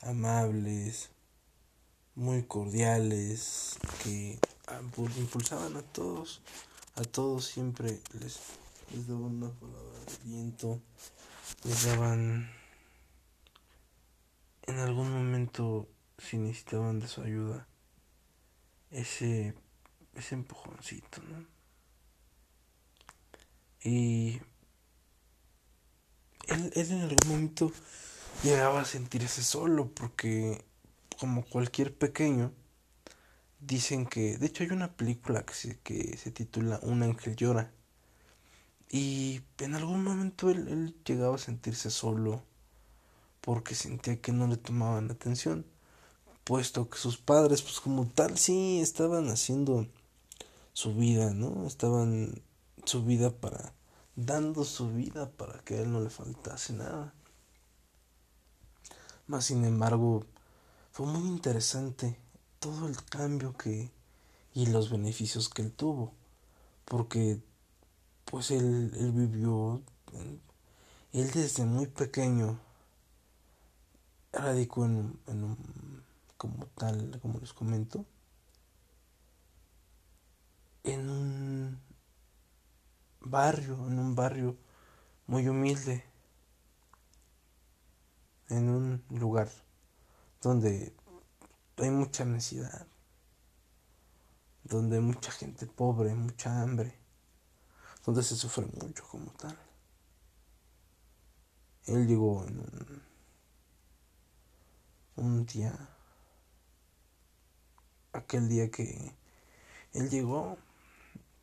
amables, 0.00 1.10
muy 2.14 2.44
cordiales, 2.44 3.76
que 4.02 4.38
impulsaban 5.18 5.76
a 5.76 5.82
todos, 5.82 6.40
a 6.94 7.02
todos 7.02 7.44
siempre 7.44 8.00
les, 8.18 8.38
les 8.94 9.06
daban 9.06 9.42
una 9.42 9.50
palabra 9.50 9.98
de 9.98 10.24
viento, 10.24 10.80
les 11.64 11.84
daban 11.84 12.50
en 14.62 14.78
algún 14.78 15.12
momento 15.12 15.88
si 16.16 16.38
necesitaban 16.38 17.00
de 17.00 17.08
su 17.08 17.20
ayuda 17.20 17.66
ese 18.90 19.54
ese 20.14 20.34
empujoncito, 20.34 21.22
¿no? 21.22 21.46
Y 23.82 24.40
él, 26.48 26.72
él 26.74 26.90
en 26.90 27.00
algún 27.02 27.28
momento 27.28 27.72
llegaba 28.42 28.82
a 28.82 28.84
sentirse 28.84 29.42
solo 29.42 29.88
porque 29.88 30.62
como 31.18 31.44
cualquier 31.44 31.96
pequeño 31.96 32.52
dicen 33.60 34.06
que 34.06 34.36
de 34.38 34.46
hecho 34.46 34.64
hay 34.64 34.70
una 34.70 34.92
película 34.92 35.44
que 35.44 35.54
se, 35.54 35.78
que 35.80 36.16
se 36.16 36.30
titula 36.30 36.80
Un 36.82 37.02
ángel 37.02 37.36
llora 37.36 37.72
y 38.90 39.42
en 39.58 39.74
algún 39.74 40.02
momento 40.02 40.50
él, 40.50 40.68
él 40.68 40.96
llegaba 41.04 41.36
a 41.36 41.38
sentirse 41.38 41.90
solo 41.90 42.42
porque 43.40 43.74
sentía 43.74 44.20
que 44.20 44.32
no 44.32 44.46
le 44.46 44.56
tomaban 44.56 45.10
atención 45.10 45.64
puesto 46.50 46.90
que 46.90 46.98
sus 46.98 47.16
padres 47.16 47.62
pues 47.62 47.78
como 47.78 48.08
tal 48.08 48.36
sí 48.36 48.80
estaban 48.80 49.28
haciendo 49.28 49.86
su 50.72 50.96
vida 50.96 51.32
no 51.32 51.64
estaban 51.64 52.42
su 52.84 53.04
vida 53.04 53.30
para 53.30 53.72
dando 54.16 54.64
su 54.64 54.90
vida 54.90 55.30
para 55.30 55.60
que 55.60 55.76
a 55.76 55.82
él 55.82 55.92
no 55.92 56.00
le 56.00 56.10
faltase 56.10 56.72
nada. 56.72 57.14
Mas 59.28 59.44
sin 59.44 59.64
embargo, 59.64 60.26
fue 60.90 61.06
muy 61.06 61.28
interesante 61.28 62.18
todo 62.58 62.88
el 62.88 63.00
cambio 63.04 63.56
que 63.56 63.92
y 64.52 64.66
los 64.66 64.90
beneficios 64.90 65.48
que 65.48 65.62
él 65.62 65.72
tuvo, 65.72 66.12
porque 66.84 67.40
pues 68.24 68.50
él, 68.50 68.90
él 68.98 69.12
vivió, 69.12 69.82
él 71.12 71.30
desde 71.30 71.64
muy 71.64 71.86
pequeño 71.86 72.58
radicó 74.32 74.84
en 74.84 75.16
en 75.28 75.44
un, 75.44 76.09
como 76.40 76.68
tal, 76.68 77.20
como 77.20 77.38
les 77.38 77.52
comento, 77.52 78.06
en 80.84 81.10
un 81.10 81.78
barrio, 83.20 83.74
en 83.86 83.98
un 83.98 84.14
barrio 84.14 84.56
muy 85.26 85.46
humilde, 85.46 86.02
en 88.48 88.70
un 88.70 89.04
lugar 89.10 89.50
donde 90.40 90.96
hay 91.76 91.90
mucha 91.90 92.24
necesidad, 92.24 92.86
donde 94.64 94.96
hay 94.96 95.02
mucha 95.02 95.32
gente 95.32 95.66
pobre, 95.66 96.14
mucha 96.14 96.62
hambre, 96.62 96.98
donde 98.06 98.22
se 98.22 98.34
sufre 98.34 98.64
mucho 98.82 99.06
como 99.10 99.30
tal. 99.32 99.58
Él 101.84 102.06
llegó 102.06 102.46
en 102.46 102.60
un, 102.60 103.02
un 105.16 105.44
día, 105.44 105.99
aquel 108.12 108.48
día 108.48 108.70
que 108.70 109.14
él 109.92 110.10
llegó 110.10 110.58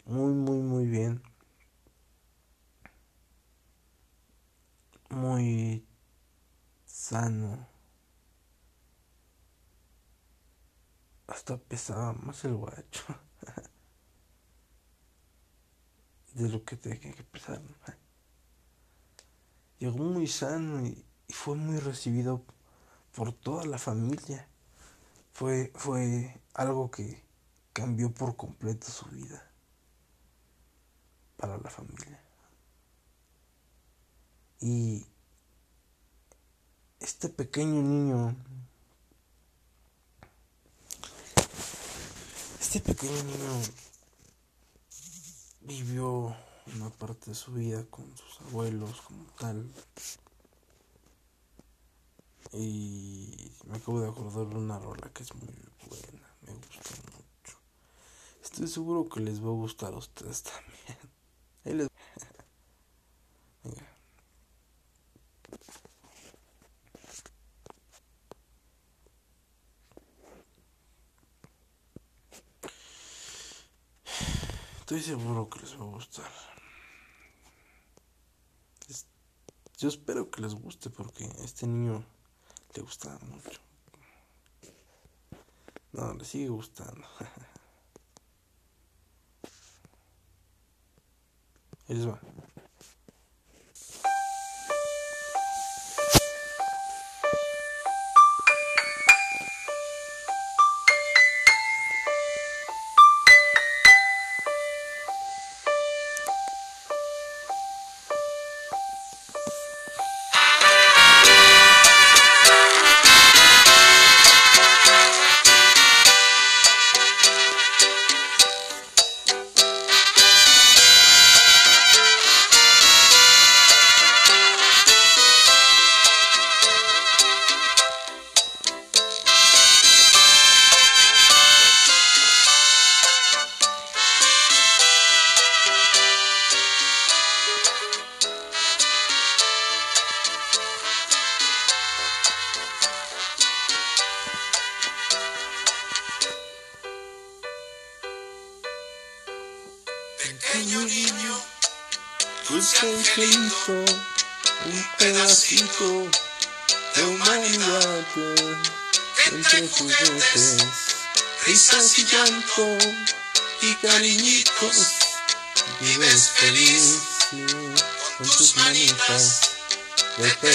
muy, 0.05 0.33
muy, 0.33 0.59
muy 0.59 0.85
bien, 0.85 1.21
muy 5.09 5.85
sano. 6.85 7.67
Hasta 11.27 11.57
pesaba 11.57 12.13
más 12.13 12.43
el 12.45 12.55
guacho. 12.55 13.03
de 16.37 16.49
lo 16.49 16.63
que 16.63 16.75
tenía 16.77 16.99
que 16.99 17.23
pesar. 17.23 17.61
Llegó 19.79 19.97
muy 19.97 20.27
sano 20.27 20.85
y, 20.85 21.03
fue 21.29 21.55
muy 21.55 21.77
recibido 21.79 22.45
por 23.13 23.33
toda 23.33 23.65
la 23.65 23.77
familia. 23.77 24.47
Fue, 25.37 25.71
fue 25.75 26.41
algo 26.55 26.89
que 26.89 27.23
cambió 27.71 28.11
por 28.11 28.35
completo 28.35 28.87
su 28.87 29.05
vida 29.05 29.51
para 31.35 31.59
la 31.59 31.69
familia. 31.69 32.19
Y 34.59 35.05
este 36.99 37.29
pequeño 37.29 37.83
niño, 37.83 38.35
este 42.59 42.79
pequeño 42.79 43.23
niño 43.23 43.61
vivió 45.61 46.35
una 46.75 46.89
parte 46.89 47.29
de 47.29 47.35
su 47.35 47.53
vida 47.53 47.85
con 47.91 48.05
sus 48.17 48.41
abuelos 48.41 49.01
como 49.01 49.23
tal. 49.37 49.71
Y 52.53 53.51
me 53.65 53.77
acabo 53.77 54.01
de 54.01 54.09
acordar 54.09 54.47
de 54.47 54.55
una 54.55 54.79
rola 54.79 55.09
que 55.13 55.23
es 55.23 55.33
muy 55.35 55.53
buena, 55.89 56.35
me 56.41 56.53
gusta 56.53 56.95
mucho. 57.13 57.59
Estoy 58.41 58.67
seguro 58.67 59.09
que 59.09 59.19
les 59.19 59.43
va 59.43 59.47
a 59.47 59.51
gustar 59.51 59.93
a 59.93 59.97
ustedes 59.97 60.43
también. 60.43 60.97
Ahí 61.65 61.73
les... 61.73 61.89
Venga. 63.63 63.87
Estoy 74.79 75.01
seguro 75.01 75.49
que 75.49 75.59
les 75.59 75.77
va 75.77 75.83
a 75.83 75.87
gustar. 75.89 76.31
Yo 79.77 79.89
espero 79.89 80.31
que 80.31 80.41
les 80.41 80.55
guste 80.55 80.89
porque 80.89 81.25
este 81.43 81.67
niño 81.67 82.03
le 82.77 82.83
gusta 82.83 83.17
mucho. 83.21 83.59
No, 85.93 86.13
le 86.13 86.23
sigue 86.23 86.49
gustando. 86.49 87.07
Les 91.87 92.05
va. 92.05 92.19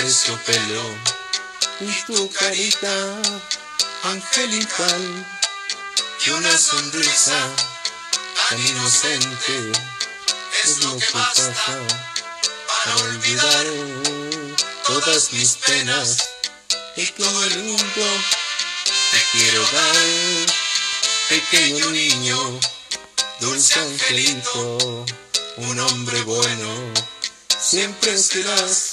Terciopelo 0.03 0.83
y 1.79 2.13
tu 2.13 2.29
carita 2.33 3.23
angelical 4.03 5.27
y 6.27 6.31
una 6.31 6.59
sonrisa 6.59 7.39
tan 8.49 8.67
inocente 8.67 9.73
es 10.65 10.79
lo 10.83 10.99
que 10.99 11.07
pasa 11.13 11.55
para 12.67 12.97
olvidar 12.97 13.67
todas 14.85 15.33
mis 15.35 15.53
penas. 15.67 16.31
Pequeño 16.97 17.47
lindo, 17.47 18.07
te 19.13 19.23
quiero 19.31 19.63
dar, 19.63 20.47
pequeño 21.29 21.91
niño, 21.91 22.61
dulce 23.39 23.79
angelito, 23.79 25.07
un 25.59 25.79
hombre 25.79 26.23
bueno, 26.23 26.93
siempre 27.61 28.19
serás. 28.19 28.92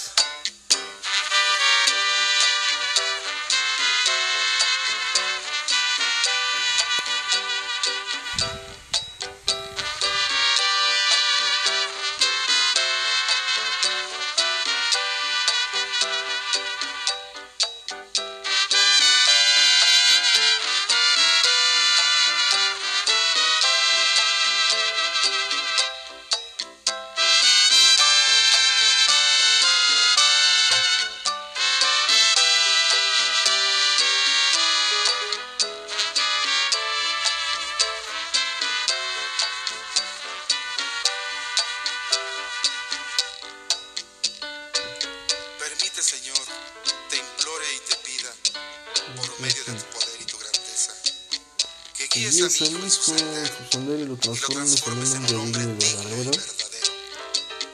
Transformes 54.50 55.14
en 55.14 55.36
un 55.36 55.50
y 55.50 55.52
verdadero. 55.52 56.32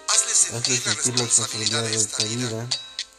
Hazle 0.08 0.34
sentir 0.34 0.82
la 0.86 0.94
responsabilidad 0.94 1.84
de 1.84 1.96
esta 1.96 2.24
vida, 2.24 2.68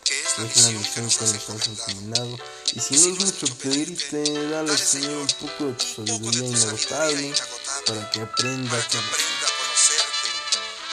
que 0.05 0.21
es 0.21 0.39
la 0.39 0.45
misión 0.45 0.85
que 0.85 1.01
nos 1.03 1.23
has 1.23 1.35
encomendado. 1.35 2.39
Y 2.75 2.81
si 2.81 2.95
no 2.95 3.13
es 3.13 3.25
mucho 3.25 3.55
pedirte, 3.57 4.49
dale 4.51 4.77
Señor 4.77 5.19
un 5.19 5.27
poco 5.27 5.65
de 5.65 5.73
tu 5.73 5.87
sabiduría 5.87 6.49
inagotable 6.49 7.35
para 7.87 8.11
que 8.11 8.21
aprenda 8.21 8.79
a 8.79 8.83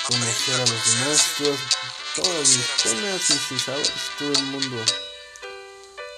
conocer 0.08 0.56
a 0.56 0.60
los 0.60 0.70
demás, 0.70 1.22
todas, 2.16 2.50
mis 2.50 2.68
penas 2.84 3.30
y 3.30 3.38
sus 3.38 3.62
sabores, 3.64 3.92
todo 4.20 4.32
el 4.32 4.44
mundo. 4.44 4.86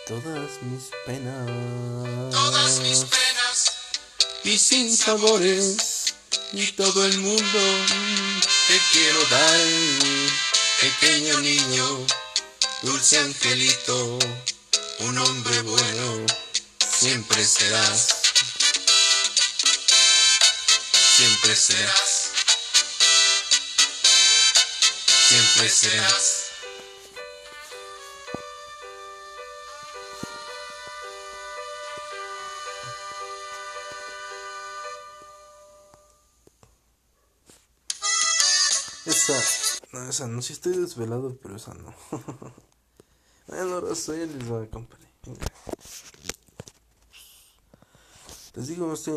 Todas 0.08 0.62
mis 0.62 0.84
penas. 1.06 2.32
Todas 2.32 2.80
mis 2.80 3.00
penas 3.06 3.26
y 4.46 4.60
sin 4.60 4.96
sabores, 4.96 5.78
y 6.54 6.72
todo 6.72 7.06
el 7.06 7.18
mundo 7.20 7.60
te 8.68 8.82
quiero 8.92 9.24
dar, 9.26 9.60
pequeño 10.82 11.40
niño, 11.42 12.06
dulce 12.82 13.20
angelito, 13.20 14.20
un 15.00 15.18
hombre 15.18 15.62
bueno, 15.62 16.26
siempre 16.98 17.46
serás, 17.46 18.08
siempre 21.18 21.56
serás, 21.56 22.30
siempre 25.28 25.70
serás. 25.70 26.45
No, 39.96 40.10
esa 40.10 40.28
no, 40.28 40.42
si 40.42 40.52
estoy 40.52 40.76
desvelado, 40.78 41.38
pero 41.42 41.56
esa 41.56 41.74
no. 41.74 41.96
bueno, 43.48 43.76
ahora 43.76 43.96
soy 43.96 44.28
les 44.28 44.52
va. 44.52 44.68
Les 48.56 48.68
digo, 48.68 48.94
este, 48.94 49.12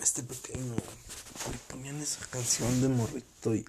este 0.00 0.22
pequeño, 0.22 0.74
le 0.74 1.58
ponían 1.68 2.00
esa 2.00 2.24
canción 2.26 2.80
de 2.80 2.88
morrito 2.88 3.54
y, 3.54 3.66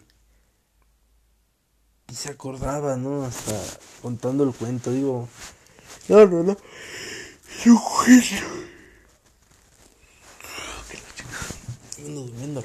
y 2.10 2.15
se 2.15 2.29
acordaba, 2.29 2.95
¿no? 2.95 3.25
Hasta 3.25 3.62
contando 4.01 4.45
el 4.45 4.53
cuento, 4.53 4.91
digo, 4.91 5.27
no, 6.08 6.25
no, 6.25 6.43
no, 6.43 6.58
yo 7.65 7.75
juicio. 7.75 8.39
Que 10.89 10.97
la 10.97 11.15
chica, 11.15 11.38
ando 12.06 12.21
durmiendo. 12.21 12.63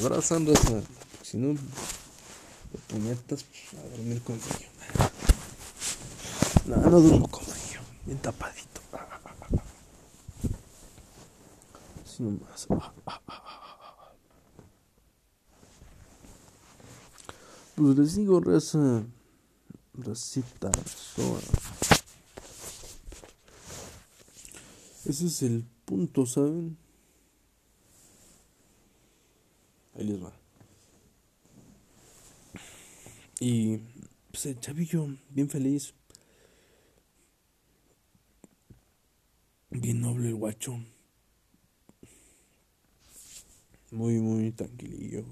Abrazan, 0.00 0.46
raza. 0.46 0.82
Si 1.22 1.38
no, 1.38 1.54
de 1.54 2.78
puñetas, 2.88 3.44
pues, 3.44 3.82
a 3.82 3.88
dormir 3.88 4.20
con 4.22 4.38
frío. 4.38 4.68
No, 6.66 6.76
no 6.76 7.00
duermo 7.00 7.28
con. 7.28 7.42
Bien 8.04 8.18
tapadito. 8.18 8.80
Así 12.04 12.22
nomás. 12.22 12.66
Pues 17.76 17.98
les 17.98 18.16
digo, 18.16 18.40
raza. 18.40 19.04
Racita, 19.94 20.70
soa. 21.16 21.40
Ese 25.06 25.26
es 25.26 25.42
el 25.42 25.73
punto, 25.84 26.26
¿saben? 26.26 26.76
Ahí 29.94 30.04
les 30.04 30.22
va. 30.22 30.32
Y 33.40 33.78
pues 34.30 34.46
el 34.46 34.58
chavillo, 34.60 35.06
bien 35.30 35.48
feliz. 35.48 35.94
Bien 39.70 40.00
noble 40.00 40.28
el 40.28 40.34
guacho. 40.36 40.78
Muy, 43.90 44.18
muy 44.18 44.50
tranquilillo, 44.50 45.24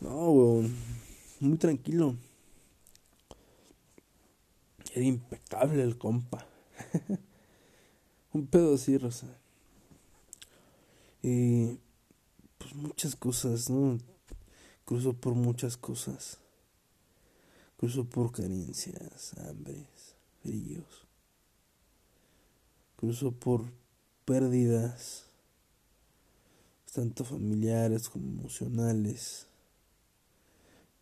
No, 0.00 0.30
weón. 0.30 0.74
Muy 1.40 1.56
tranquilo. 1.58 2.16
Era 4.94 5.04
impecable 5.04 5.82
el 5.82 5.98
compa. 5.98 6.46
Un 8.36 8.46
pedo 8.46 8.74
así, 8.74 8.98
Rosa. 8.98 9.28
Y 11.22 11.78
pues 12.58 12.74
muchas 12.74 13.16
cosas, 13.16 13.70
¿no? 13.70 13.96
Cruzo 14.84 15.14
por 15.14 15.34
muchas 15.34 15.78
cosas. 15.78 16.36
Cruzo 17.78 18.04
por 18.04 18.32
carencias, 18.32 19.32
hambres, 19.38 19.86
fríos. 20.42 21.06
Cruzo 22.96 23.32
por 23.32 23.72
pérdidas, 24.26 25.24
tanto 26.92 27.24
familiares 27.24 28.10
como 28.10 28.26
emocionales. 28.26 29.46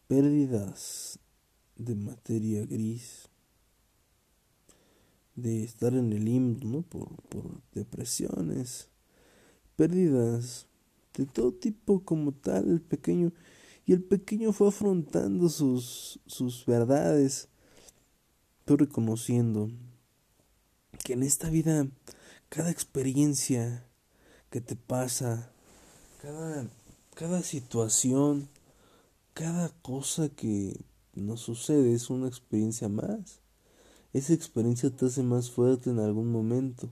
Pérdidas 0.06 1.18
de 1.74 1.96
materia 1.96 2.64
gris 2.64 3.28
de 5.36 5.64
estar 5.64 5.94
en 5.94 6.12
el 6.12 6.24
limbo, 6.24 6.66
¿no? 6.66 6.82
Por, 6.82 7.08
por 7.28 7.60
depresiones, 7.72 8.88
pérdidas 9.76 10.66
de 11.14 11.26
todo 11.26 11.52
tipo 11.52 12.04
como 12.04 12.32
tal, 12.32 12.70
el 12.70 12.80
pequeño. 12.80 13.32
Y 13.86 13.92
el 13.92 14.02
pequeño 14.02 14.52
fue 14.52 14.68
afrontando 14.68 15.48
sus, 15.48 16.20
sus 16.26 16.64
verdades, 16.66 17.48
fue 18.66 18.78
reconociendo 18.78 19.70
que 21.04 21.12
en 21.12 21.22
esta 21.22 21.50
vida 21.50 21.86
cada 22.48 22.70
experiencia, 22.70 23.86
que 24.50 24.60
te 24.60 24.76
pasa, 24.76 25.52
cada, 26.22 26.68
cada 27.14 27.42
situación, 27.42 28.48
cada 29.34 29.68
cosa 29.82 30.28
que 30.28 30.80
nos 31.14 31.40
sucede 31.40 31.92
es 31.92 32.08
una 32.10 32.28
experiencia 32.28 32.88
más. 32.88 33.40
Esa 34.14 34.32
experiencia 34.32 34.90
te 34.94 35.06
hace 35.06 35.24
más 35.24 35.50
fuerte 35.50 35.90
en 35.90 35.98
algún 35.98 36.30
momento. 36.30 36.88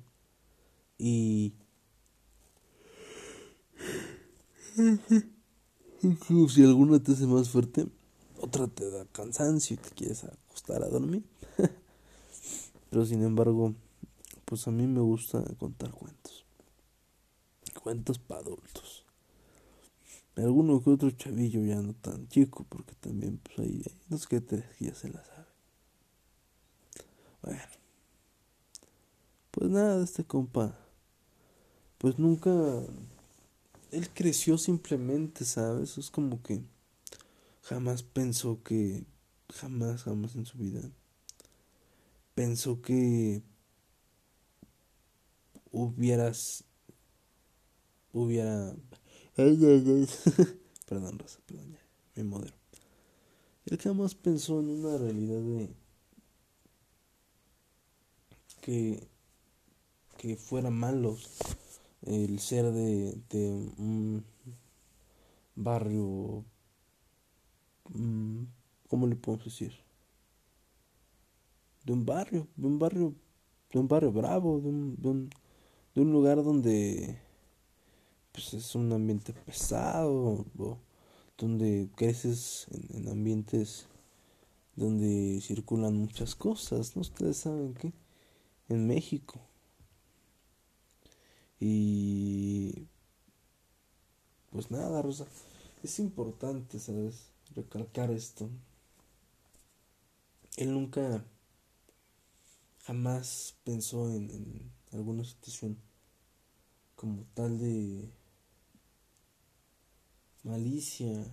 Y... 0.98 1.54
si 6.48 6.64
alguna 6.64 7.00
te 7.00 7.12
hace 7.12 7.26
más 7.26 7.48
fuerte, 7.48 7.86
otra 8.40 8.66
te 8.66 8.90
da 8.90 9.04
cansancio 9.06 9.74
y 9.74 9.76
te 9.78 9.90
quieres 9.90 10.24
acostar 10.24 10.82
a 10.82 10.88
dormir. 10.88 11.22
Pero 12.90 13.06
sin 13.06 13.22
embargo, 13.22 13.72
pues 14.44 14.66
a 14.66 14.72
mí 14.72 14.88
me 14.88 15.00
gusta 15.00 15.44
contar 15.58 15.92
cuentos. 15.92 16.44
Cuentos 17.82 18.18
para 18.18 18.40
adultos. 18.40 19.04
Alguno 20.34 20.82
que 20.82 20.90
otro 20.90 21.10
chavillo 21.12 21.64
ya 21.64 21.80
no 21.80 21.94
tan 21.94 22.26
chico, 22.28 22.66
porque 22.68 22.94
también 22.96 23.38
pues 23.38 23.60
ahí 23.60 23.82
hay 23.86 24.00
dos 24.08 24.26
que 24.26 24.40
tres 24.40 24.64
ya 24.80 24.92
se 24.92 25.08
la 25.08 25.24
sabe. 25.24 25.41
Bueno. 27.42 27.62
Pues 29.50 29.70
nada, 29.70 30.02
este 30.02 30.24
compa. 30.24 30.76
Pues 31.98 32.18
nunca. 32.18 32.50
Él 33.90 34.08
creció 34.14 34.56
simplemente, 34.56 35.44
¿sabes? 35.44 35.98
Es 35.98 36.10
como 36.10 36.42
que 36.42 36.62
jamás 37.62 38.02
pensó 38.02 38.62
que. 38.62 39.04
Jamás, 39.52 40.04
jamás 40.04 40.34
en 40.34 40.46
su 40.46 40.56
vida. 40.56 40.80
Pensó 42.34 42.80
que 42.80 43.42
hubieras 45.70 46.64
hubiera 48.12 48.74
perdón 50.86 51.18
Rosa, 51.18 51.40
perdón 51.46 51.72
ya, 51.72 51.80
me 52.16 52.24
modero 52.24 52.54
él 53.66 53.78
jamás 53.78 54.14
pensó 54.14 54.60
en 54.60 54.68
una 54.68 54.98
realidad 54.98 55.40
de 55.40 55.70
que 58.62 59.06
que 60.16 60.36
fuera 60.36 60.70
malo 60.70 61.18
el 62.06 62.38
ser 62.38 62.72
de, 62.72 63.20
de 63.28 63.50
un 63.76 64.24
barrio 65.54 66.44
mm, 67.90 68.44
¿cómo 68.88 69.06
le 69.06 69.16
podemos 69.16 69.44
decir? 69.44 69.74
de 71.84 71.92
un 71.92 72.06
barrio 72.06 72.48
de 72.56 72.66
un 72.66 72.78
barrio 72.78 73.14
de 73.72 73.78
un 73.78 73.88
barrio 73.88 74.12
bravo 74.12 74.60
de 74.60 74.68
un 74.68 75.30
de 75.94 76.00
un 76.00 76.12
lugar 76.12 76.42
donde 76.42 77.18
pues 78.32 78.54
es 78.54 78.74
un 78.74 78.92
ambiente 78.92 79.32
pesado 79.32 80.46
o 80.58 80.78
donde 81.36 81.88
creces 81.96 82.66
en, 82.70 83.08
ambientes 83.08 83.86
donde 84.74 85.40
circulan 85.42 85.94
muchas 85.96 86.34
cosas, 86.34 86.96
¿no? 86.96 87.02
Ustedes 87.02 87.36
saben 87.36 87.74
que 87.74 87.92
en 88.74 88.86
México. 88.86 89.40
Y 91.60 92.88
pues 94.50 94.70
nada, 94.70 95.00
Rosa, 95.00 95.26
es 95.82 95.98
importante, 95.98 96.78
¿sabes? 96.78 97.30
Recalcar 97.54 98.10
esto. 98.10 98.50
Él 100.56 100.72
nunca, 100.72 101.24
jamás 102.84 103.56
pensó 103.64 104.10
en 104.10 104.70
alguna 104.92 105.24
situación 105.24 105.78
como 106.96 107.24
tal 107.34 107.58
de 107.58 108.10
malicia. 110.42 111.26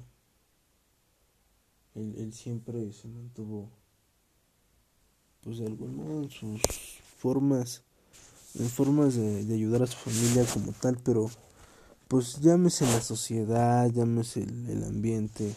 Él, 1.95 2.31
siempre 2.33 2.93
se 2.93 3.07
mantuvo, 3.07 3.69
pues 5.41 5.57
de 5.57 5.65
algún 5.65 5.97
modo, 5.97 6.23
en 6.23 6.29
sus 6.29 6.61
formas, 7.19 7.83
en 8.55 8.69
formas 8.69 9.15
de, 9.15 9.45
de 9.45 9.53
ayudar 9.53 9.83
a 9.83 9.87
su 9.87 9.97
familia 9.97 10.45
como 10.51 10.71
tal, 10.71 10.97
pero 11.03 11.29
pues 12.07 12.39
llámese 12.39 12.85
la 12.85 13.01
sociedad, 13.01 13.87
llámese 13.91 14.43
el, 14.43 14.69
el 14.69 14.83
ambiente, 14.83 15.53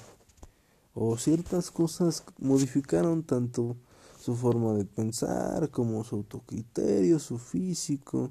o 0.95 1.17
ciertas 1.17 1.71
cosas 1.71 2.25
modificaron 2.39 3.23
tanto 3.23 3.77
su 4.21 4.37
forma 4.37 4.75
de 4.75 4.85
pensar, 4.85 5.71
como 5.71 6.05
su 6.05 6.17
autocriterio, 6.17 7.19
su 7.19 7.39
físico, 7.39 8.31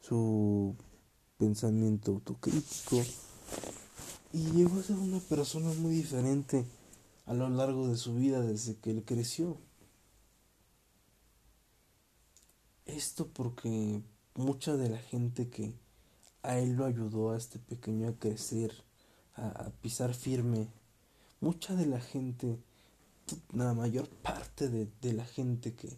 su 0.00 0.76
pensamiento 1.38 2.12
autocrítico. 2.12 3.02
Y 4.32 4.50
llegó 4.50 4.78
a 4.78 4.82
ser 4.82 4.96
una 4.96 5.20
persona 5.20 5.72
muy 5.78 5.94
diferente 5.94 6.64
a 7.26 7.34
lo 7.34 7.48
largo 7.48 7.88
de 7.88 7.96
su 7.96 8.14
vida 8.14 8.40
desde 8.42 8.76
que 8.76 8.90
él 8.90 9.02
creció. 9.04 9.56
Esto 12.86 13.28
porque 13.28 14.02
mucha 14.34 14.76
de 14.76 14.90
la 14.90 14.98
gente 14.98 15.48
que 15.48 15.74
a 16.42 16.58
él 16.58 16.72
lo 16.72 16.84
ayudó 16.84 17.32
a 17.32 17.38
este 17.38 17.58
pequeño 17.58 18.08
a 18.08 18.18
crecer, 18.18 18.72
a, 19.36 19.70
pisar 19.80 20.14
firme, 20.14 20.68
mucha 21.40 21.74
de 21.74 21.86
la 21.86 22.00
gente 22.00 22.58
la 23.52 23.72
mayor 23.72 24.08
parte 24.08 24.68
de, 24.68 24.86
de 25.00 25.12
la 25.14 25.24
gente 25.24 25.74
que 25.74 25.96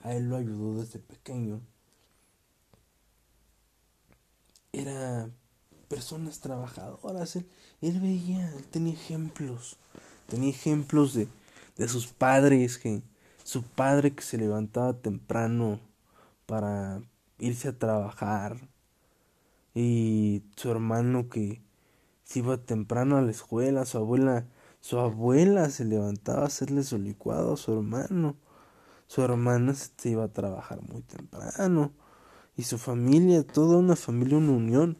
a 0.00 0.14
él 0.14 0.28
lo 0.28 0.36
ayudó 0.36 0.80
desde 0.80 0.98
pequeño 0.98 1.60
era 4.72 5.30
personas 5.88 6.40
trabajadoras. 6.40 7.36
Él, 7.36 7.46
él, 7.80 8.00
veía, 8.00 8.50
él 8.56 8.66
tenía 8.66 8.94
ejemplos. 8.94 9.76
Tenía 10.26 10.50
ejemplos 10.50 11.14
de, 11.14 11.28
de 11.76 11.88
sus 11.88 12.08
padres, 12.08 12.78
que 12.78 13.02
su 13.44 13.62
padre 13.62 14.14
que 14.14 14.22
se 14.22 14.38
levantaba 14.38 14.94
temprano 14.94 15.80
para 16.46 17.02
irse 17.38 17.68
a 17.68 17.78
trabajar. 17.78 18.68
Y 19.74 20.42
su 20.56 20.70
hermano 20.70 21.28
que 21.28 21.62
se 22.22 22.38
iba 22.40 22.56
temprano 22.58 23.16
a 23.16 23.22
la 23.22 23.30
escuela, 23.30 23.84
su 23.84 23.98
abuela 23.98 24.46
su 24.84 24.98
abuela 24.98 25.70
se 25.70 25.86
levantaba 25.86 26.42
a 26.42 26.46
hacerle 26.48 26.82
su 26.82 26.98
licuado 26.98 27.54
a 27.54 27.56
su 27.56 27.72
hermano. 27.72 28.36
Su 29.06 29.22
hermana 29.22 29.72
se 29.72 30.10
iba 30.10 30.24
a 30.24 30.32
trabajar 30.34 30.82
muy 30.82 31.00
temprano. 31.00 31.90
Y 32.54 32.64
su 32.64 32.76
familia, 32.76 33.46
toda 33.46 33.78
una 33.78 33.96
familia, 33.96 34.36
una 34.36 34.52
unión. 34.52 34.98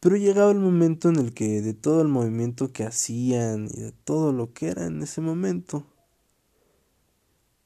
Pero 0.00 0.16
llegaba 0.16 0.52
el 0.52 0.58
momento 0.58 1.10
en 1.10 1.16
el 1.16 1.34
que 1.34 1.60
de 1.60 1.74
todo 1.74 2.00
el 2.00 2.08
movimiento 2.08 2.72
que 2.72 2.84
hacían 2.84 3.66
y 3.66 3.78
de 3.78 3.92
todo 3.92 4.32
lo 4.32 4.54
que 4.54 4.68
era 4.68 4.86
en 4.86 5.02
ese 5.02 5.20
momento, 5.20 5.84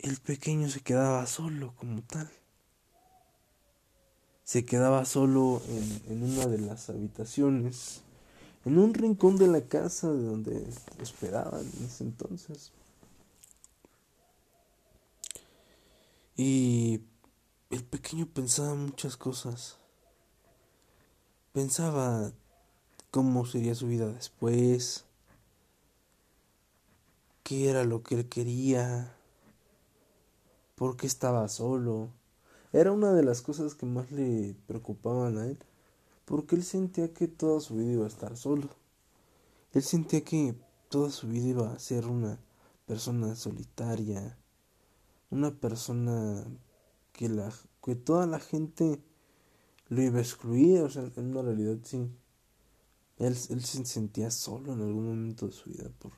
el 0.01 0.17
pequeño 0.17 0.69
se 0.71 0.81
quedaba 0.81 1.25
solo 1.27 1.73
como 1.77 2.03
tal. 2.03 2.29
Se 4.53 4.67
quedaba 4.67 5.07
solo 5.07 5.63
en, 6.11 6.23
una 6.23 6.45
de 6.45 6.59
las 6.59 6.91
habitaciones 6.91 8.03
en 8.67 8.79
un 8.79 8.93
rincón 8.93 9.39
de 9.39 9.47
la 9.47 9.63
casa 9.63 10.13
de 10.13 10.23
donde 10.25 10.69
esperaban 11.01 11.63
en 11.63 11.87
ese 11.87 12.05
entonces. 12.05 12.71
Y 16.37 17.01
el 17.71 17.83
pequeño 17.83 18.27
pensaba 18.27 18.75
muchas 18.75 19.17
cosas. 19.17 19.79
Pensaba 21.55 22.31
cómo 23.11 23.47
sería 23.47 23.75
su 23.75 23.87
vida 23.87 24.09
después, 24.09 25.07
qué 27.43 27.71
era 27.71 27.85
lo 27.85 28.03
que 28.03 28.17
él 28.17 28.29
quería, 28.29 29.17
por 30.75 30.99
qué 30.99 31.07
estaba 31.07 31.49
solo. 31.49 32.11
Era 32.73 32.93
una 32.93 33.13
de 33.13 33.23
las 33.23 33.43
cosas 33.43 33.75
que 33.75 33.87
más 33.87 34.11
le 34.11 34.55
preocupaban 34.67 35.39
a 35.39 35.47
él 35.47 35.59
porque 36.25 36.57
él 36.57 36.65
sentía 36.65 37.13
que 37.13 37.29
toda 37.29 37.61
su 37.61 37.77
vida 37.77 37.93
iba 37.93 38.05
a 38.05 38.09
estar 38.09 38.37
solo. 38.37 38.71
Él 39.73 39.83
sentía 39.83 40.25
que 40.25 40.55
toda 40.89 41.11
su 41.11 41.29
vida 41.29 41.49
iba 41.49 41.73
a 41.73 41.79
ser 41.79 42.07
una 42.07 42.39
persona 42.87 43.35
solitaria, 43.35 44.39
una 45.31 45.51
persona 45.51 46.45
que 47.13 47.29
la 47.29 47.53
que 47.85 47.97
toda 47.97 48.27
la 48.27 48.39
gente 48.39 49.03
lo 49.89 50.03
iba 50.03 50.19
a 50.19 50.23
excluir, 50.23 50.81
o 50.83 50.91
sea, 50.91 51.11
en 51.17 51.31
una 51.33 51.43
realidad 51.43 51.79
sí. 51.83 52.09
Él, 53.19 53.37
él 53.51 53.65
se 53.65 53.85
sentía 53.85 54.31
solo 54.31 54.73
en 54.73 54.81
algún 54.81 55.09
momento 55.09 55.47
de 55.47 55.53
su 55.53 55.71
vida 55.71 55.91
por, 55.99 56.13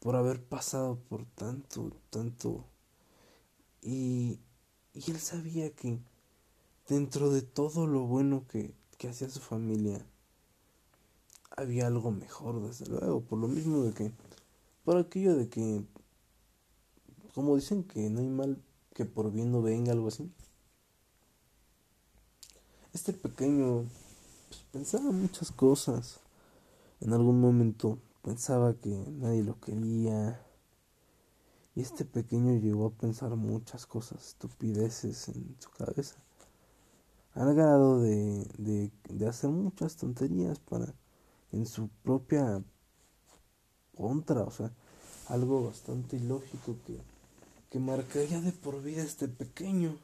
por 0.00 0.16
haber 0.16 0.42
pasado 0.42 0.98
por 1.08 1.26
tanto, 1.26 1.92
tanto. 2.10 2.64
Y, 3.82 4.40
y 4.94 5.10
él 5.10 5.18
sabía 5.18 5.70
que 5.70 5.98
dentro 6.88 7.30
de 7.30 7.42
todo 7.42 7.86
lo 7.86 8.06
bueno 8.06 8.46
que, 8.48 8.74
que 8.98 9.08
hacía 9.08 9.30
su 9.30 9.40
familia, 9.40 10.04
había 11.56 11.86
algo 11.86 12.10
mejor, 12.10 12.62
desde 12.62 12.86
luego, 12.86 13.20
por 13.20 13.38
lo 13.38 13.48
mismo 13.48 13.82
de 13.82 13.92
que, 13.92 14.12
por 14.84 14.96
aquello 14.96 15.36
de 15.36 15.48
que, 15.48 15.84
como 17.34 17.56
dicen 17.56 17.84
que 17.84 18.08
no 18.10 18.20
hay 18.20 18.28
mal 18.28 18.62
que 18.94 19.04
por 19.04 19.30
bien 19.32 19.52
no 19.52 19.62
venga, 19.62 19.92
algo 19.92 20.08
así. 20.08 20.30
Este 22.92 23.12
pequeño 23.12 23.84
pues, 24.48 24.62
pensaba 24.72 25.10
muchas 25.12 25.52
cosas. 25.52 26.20
En 27.00 27.12
algún 27.12 27.40
momento 27.40 27.98
pensaba 28.22 28.74
que 28.74 28.90
nadie 28.90 29.42
lo 29.42 29.58
quería. 29.60 30.44
Este 31.80 32.04
pequeño 32.04 32.58
llegó 32.60 32.88
a 32.88 32.90
pensar 32.90 33.34
muchas 33.36 33.86
cosas, 33.86 34.28
estupideces 34.28 35.28
en 35.28 35.56
su 35.58 35.70
cabeza. 35.70 36.16
Al 37.32 37.54
grado 37.54 38.02
de, 38.02 38.44
de, 38.58 38.90
de 39.08 39.26
hacer 39.26 39.48
muchas 39.48 39.96
tonterías 39.96 40.58
para 40.58 40.92
en 41.52 41.64
su 41.64 41.88
propia 42.02 42.62
contra, 43.96 44.42
o 44.42 44.50
sea, 44.50 44.70
algo 45.28 45.64
bastante 45.64 46.16
ilógico 46.18 46.76
que, 46.86 47.00
que 47.70 47.78
marcaría 47.78 48.42
de 48.42 48.52
por 48.52 48.82
vida 48.82 49.00
a 49.00 49.06
este 49.06 49.28
pequeño, 49.28 49.96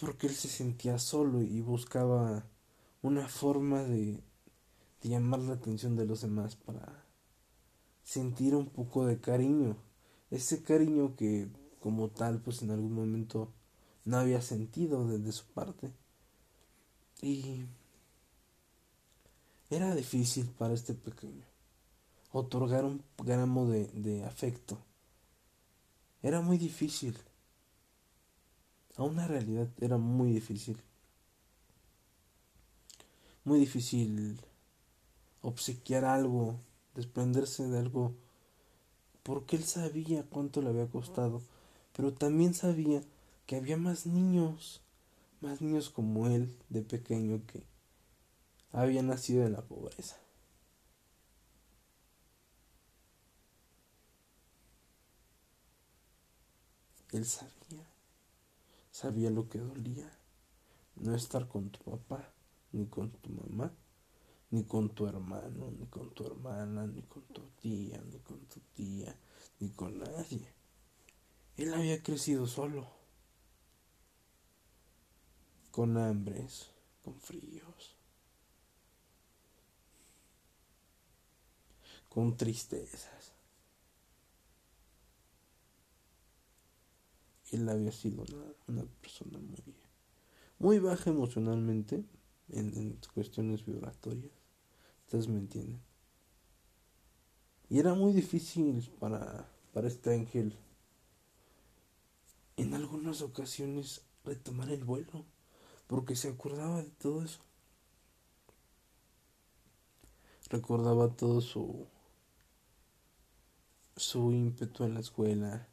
porque 0.00 0.26
él 0.26 0.34
se 0.34 0.48
sentía 0.48 0.98
solo 0.98 1.42
y 1.42 1.60
buscaba 1.60 2.44
una 3.02 3.28
forma 3.28 3.84
de, 3.84 4.20
de 5.00 5.08
llamar 5.08 5.38
la 5.38 5.52
atención 5.52 5.94
de 5.94 6.06
los 6.06 6.22
demás 6.22 6.56
para 6.56 7.04
sentir 8.02 8.56
un 8.56 8.66
poco 8.66 9.06
de 9.06 9.20
cariño, 9.20 9.76
ese 10.30 10.62
cariño 10.62 11.16
que 11.16 11.48
como 11.80 12.08
tal 12.08 12.40
pues 12.40 12.62
en 12.62 12.70
algún 12.70 12.92
momento 12.92 13.52
no 14.04 14.18
había 14.18 14.40
sentido 14.40 15.06
desde 15.06 15.32
su 15.32 15.44
parte. 15.46 15.90
Y 17.22 17.64
era 19.70 19.94
difícil 19.94 20.46
para 20.50 20.74
este 20.74 20.94
pequeño 20.94 21.44
otorgar 22.32 22.84
un 22.84 23.02
gramo 23.18 23.66
de, 23.66 23.86
de 23.88 24.24
afecto. 24.24 24.78
Era 26.22 26.40
muy 26.40 26.58
difícil. 26.58 27.16
A 28.96 29.02
una 29.02 29.26
realidad 29.26 29.68
era 29.80 29.96
muy 29.96 30.32
difícil. 30.32 30.80
Muy 33.44 33.58
difícil 33.60 34.40
obsequiar 35.40 36.04
algo, 36.04 36.58
desprenderse 36.94 37.68
de 37.68 37.78
algo, 37.78 38.14
porque 39.26 39.56
él 39.56 39.64
sabía 39.64 40.22
cuánto 40.22 40.62
le 40.62 40.68
había 40.68 40.86
costado, 40.86 41.42
pero 41.96 42.12
también 42.14 42.54
sabía 42.54 43.02
que 43.46 43.56
había 43.56 43.76
más 43.76 44.06
niños, 44.06 44.82
más 45.40 45.60
niños 45.60 45.90
como 45.90 46.28
él 46.28 46.56
de 46.68 46.82
pequeño 46.82 47.42
que 47.44 47.64
había 48.70 49.02
nacido 49.02 49.44
en 49.44 49.54
la 49.54 49.62
pobreza. 49.62 50.16
Él 57.10 57.24
sabía, 57.24 57.84
sabía 58.92 59.30
lo 59.30 59.48
que 59.48 59.58
dolía, 59.58 60.08
no 60.94 61.16
estar 61.16 61.48
con 61.48 61.70
tu 61.70 61.80
papá, 61.80 62.30
ni 62.70 62.86
con 62.86 63.10
tu 63.10 63.30
mamá, 63.30 63.72
ni 64.56 64.64
con 64.64 64.88
tu 64.88 65.06
hermano, 65.06 65.70
ni 65.78 65.86
con 65.88 66.14
tu 66.14 66.24
hermana, 66.24 66.86
ni 66.86 67.02
con 67.02 67.22
tu 67.24 67.42
tía, 67.60 68.02
ni 68.10 68.18
con 68.20 68.40
tu 68.46 68.58
tía, 68.74 69.14
ni 69.60 69.68
con 69.68 69.98
nadie. 69.98 70.50
Él 71.58 71.74
había 71.74 72.02
crecido 72.02 72.46
solo, 72.46 72.88
con 75.70 75.98
hambres, 75.98 76.70
con 77.04 77.20
fríos, 77.20 77.96
con 82.08 82.34
tristezas. 82.38 83.34
Él 87.50 87.68
había 87.68 87.92
sido 87.92 88.24
una, 88.68 88.84
persona 89.02 89.38
muy, 89.38 89.76
muy 90.58 90.78
baja 90.78 91.10
emocionalmente 91.10 92.02
en, 92.48 92.74
en 92.74 92.98
cuestiones 93.12 93.66
vibratorias. 93.66 94.35
Ustedes 95.06 95.28
me 95.28 95.38
entienden. 95.38 95.80
Y 97.70 97.78
era 97.78 97.94
muy 97.94 98.12
difícil 98.12 98.88
para, 98.98 99.48
para 99.72 99.86
este 99.86 100.12
ángel 100.12 100.56
en 102.56 102.74
algunas 102.74 103.22
ocasiones 103.22 104.02
retomar 104.24 104.70
el 104.70 104.82
vuelo, 104.82 105.24
porque 105.86 106.16
se 106.16 106.28
acordaba 106.28 106.82
de 106.82 106.90
todo 106.90 107.22
eso. 107.22 107.40
Recordaba 110.48 111.08
todo 111.08 111.40
su 111.40 111.86
su 113.96 114.30
ímpetu 114.32 114.84
en 114.84 114.94
la 114.94 115.00
escuela, 115.00 115.68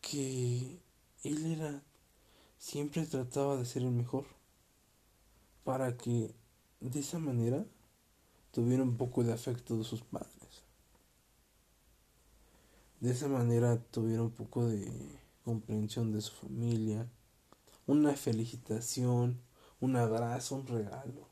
que 0.00 0.78
él 1.24 1.46
era 1.46 1.82
siempre 2.58 3.06
trataba 3.06 3.56
de 3.56 3.66
ser 3.66 3.82
el 3.82 3.90
mejor 3.90 4.24
para 5.64 5.96
que 5.96 6.34
de 6.90 7.00
esa 7.00 7.18
manera 7.18 7.64
tuviera 8.52 8.82
un 8.82 8.98
poco 8.98 9.24
de 9.24 9.32
afecto 9.32 9.78
de 9.78 9.84
sus 9.84 10.02
padres. 10.02 10.64
De 13.00 13.10
esa 13.10 13.26
manera 13.26 13.82
tuviera 13.90 14.22
un 14.22 14.32
poco 14.32 14.66
de 14.66 15.18
comprensión 15.44 16.12
de 16.12 16.20
su 16.20 16.32
familia, 16.34 17.08
una 17.86 18.14
felicitación, 18.16 19.40
un 19.80 19.96
abrazo, 19.96 20.56
un 20.56 20.66
regalo. 20.66 21.30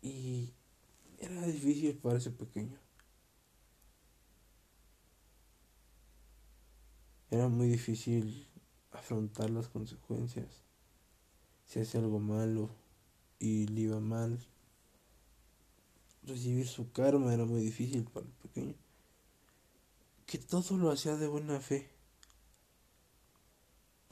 Y 0.00 0.54
era 1.18 1.42
difícil 1.46 1.98
para 1.98 2.16
ese 2.16 2.30
pequeño. 2.30 2.78
Era 7.30 7.48
muy 7.48 7.68
difícil 7.68 8.48
afrontar 8.92 9.50
las 9.50 9.68
consecuencias. 9.68 10.64
Si 11.66 11.80
hacía 11.80 12.00
algo 12.00 12.18
malo 12.18 12.70
y 13.40 13.66
le 13.68 13.80
iba 13.80 13.98
mal, 13.98 14.38
recibir 16.22 16.68
su 16.68 16.92
karma 16.92 17.32
era 17.32 17.46
muy 17.46 17.62
difícil 17.62 18.04
para 18.04 18.26
el 18.26 18.32
pequeño. 18.32 18.74
Que 20.26 20.38
todo 20.38 20.76
lo 20.76 20.90
hacía 20.90 21.16
de 21.16 21.26
buena 21.26 21.58
fe. 21.58 21.90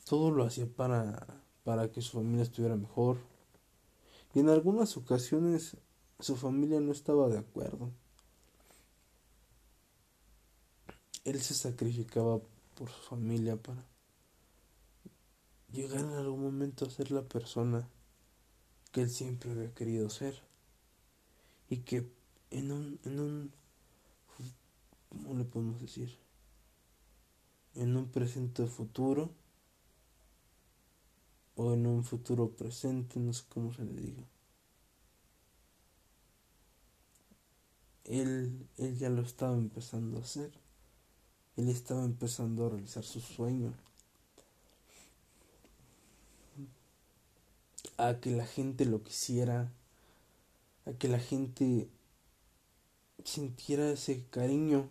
Todo 0.04 0.30
lo 0.30 0.44
hacía 0.44 0.66
para, 0.66 1.42
para 1.62 1.92
que 1.92 2.00
su 2.00 2.16
familia 2.16 2.42
estuviera 2.42 2.74
mejor. 2.74 3.18
Y 4.34 4.40
en 4.40 4.48
algunas 4.48 4.96
ocasiones 4.96 5.76
su 6.18 6.34
familia 6.34 6.80
no 6.80 6.92
estaba 6.92 7.28
de 7.28 7.38
acuerdo. 7.38 7.90
Él 11.24 11.40
se 11.42 11.52
sacrificaba 11.52 12.40
por 12.74 12.88
su 12.88 13.02
familia 13.02 13.56
para 13.56 13.84
llegar 15.70 16.00
en 16.00 16.12
algún 16.12 16.42
momento 16.42 16.86
a 16.86 16.90
ser 16.90 17.10
la 17.10 17.22
persona 17.22 17.86
que 18.92 19.02
él 19.02 19.10
siempre 19.10 19.50
había 19.50 19.74
querido 19.74 20.10
ser 20.10 20.42
y 21.68 21.78
que 21.78 22.10
en 22.50 22.72
un 22.72 22.98
en 23.04 23.20
un 23.20 23.52
¿cómo 25.08 25.34
le 25.34 25.44
podemos 25.44 25.80
decir? 25.80 26.18
en 27.78 27.96
un 27.96 28.08
presente 28.08 28.66
futuro 28.66 29.30
o 31.54 31.72
en 31.72 31.86
un 31.86 32.04
futuro 32.04 32.50
presente, 32.50 33.20
no 33.20 33.32
sé 33.32 33.44
cómo 33.48 33.72
se 33.72 33.84
le 33.84 33.94
diga. 33.94 34.24
Él, 38.04 38.68
él 38.78 38.98
ya 38.98 39.10
lo 39.10 39.22
estaba 39.22 39.56
empezando 39.56 40.18
a 40.18 40.22
hacer. 40.22 40.52
Él 41.56 41.68
estaba 41.68 42.04
empezando 42.04 42.66
a 42.66 42.70
realizar 42.70 43.04
su 43.04 43.20
sueño. 43.20 43.74
A 47.98 48.20
que 48.20 48.30
la 48.30 48.46
gente 48.46 48.86
lo 48.86 49.02
quisiera. 49.02 49.70
A 50.86 50.92
que 50.92 51.08
la 51.08 51.18
gente 51.18 51.88
sintiera 53.24 53.90
ese 53.90 54.24
cariño 54.30 54.88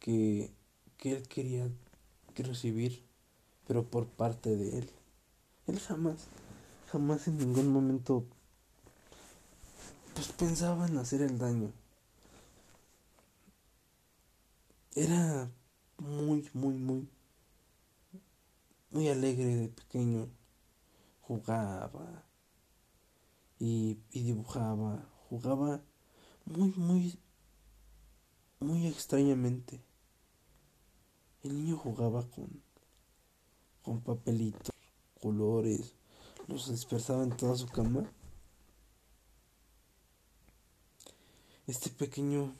que, 0.00 0.50
que 0.98 1.12
él 1.12 1.28
quería 1.28 1.68
recibir, 2.34 3.02
pero 3.66 3.84
por 3.84 4.06
parte 4.06 4.56
de 4.56 4.78
él. 4.78 4.90
Él 5.66 5.78
jamás, 5.80 6.26
jamás 6.90 7.28
en 7.28 7.38
ningún 7.38 7.68
momento 7.68 8.24
pues 10.14 10.28
pensaba 10.32 10.86
en 10.86 10.96
hacer 10.96 11.22
el 11.22 11.38
daño. 11.38 11.70
Era 14.94 15.50
muy, 15.98 16.48
muy, 16.54 16.74
muy, 16.74 17.08
muy 18.90 19.08
alegre 19.08 19.54
de 19.56 19.68
pequeño. 19.68 20.28
Jugaba 21.26 22.24
y, 23.58 23.98
y 24.12 24.22
dibujaba, 24.22 25.08
jugaba 25.28 25.82
muy, 26.44 26.72
muy, 26.76 27.18
muy 28.60 28.86
extrañamente. 28.86 29.82
El 31.42 31.56
niño 31.56 31.76
jugaba 31.76 32.22
con, 32.30 32.62
con 33.82 34.00
papelitos, 34.02 34.70
colores, 35.20 35.96
los 36.46 36.70
dispersaba 36.70 37.24
en 37.24 37.36
toda 37.36 37.56
su 37.56 37.66
cama. 37.66 38.08
Este 41.66 41.90
pequeño 41.90 42.54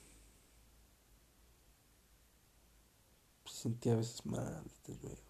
sentía 3.44 3.92
a 3.92 3.96
veces 3.96 4.26
mal, 4.26 4.64
desde 4.84 5.00
luego. 5.02 5.22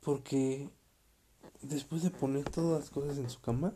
Porque 0.00 0.70
después 1.62 2.02
de 2.02 2.10
poner 2.10 2.48
todas 2.48 2.80
las 2.80 2.90
cosas 2.90 3.18
en 3.18 3.30
su 3.30 3.40
cama, 3.40 3.74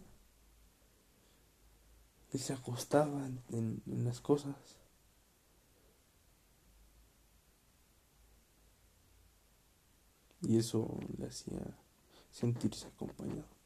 él 2.32 2.40
se 2.40 2.52
acostaba 2.52 3.26
en, 3.50 3.82
en 3.86 4.04
las 4.04 4.20
cosas. 4.20 4.54
Y 10.42 10.58
eso 10.58 10.98
le 11.18 11.26
hacía 11.26 11.60
sentirse 12.30 12.86
acompañado. 12.86 13.56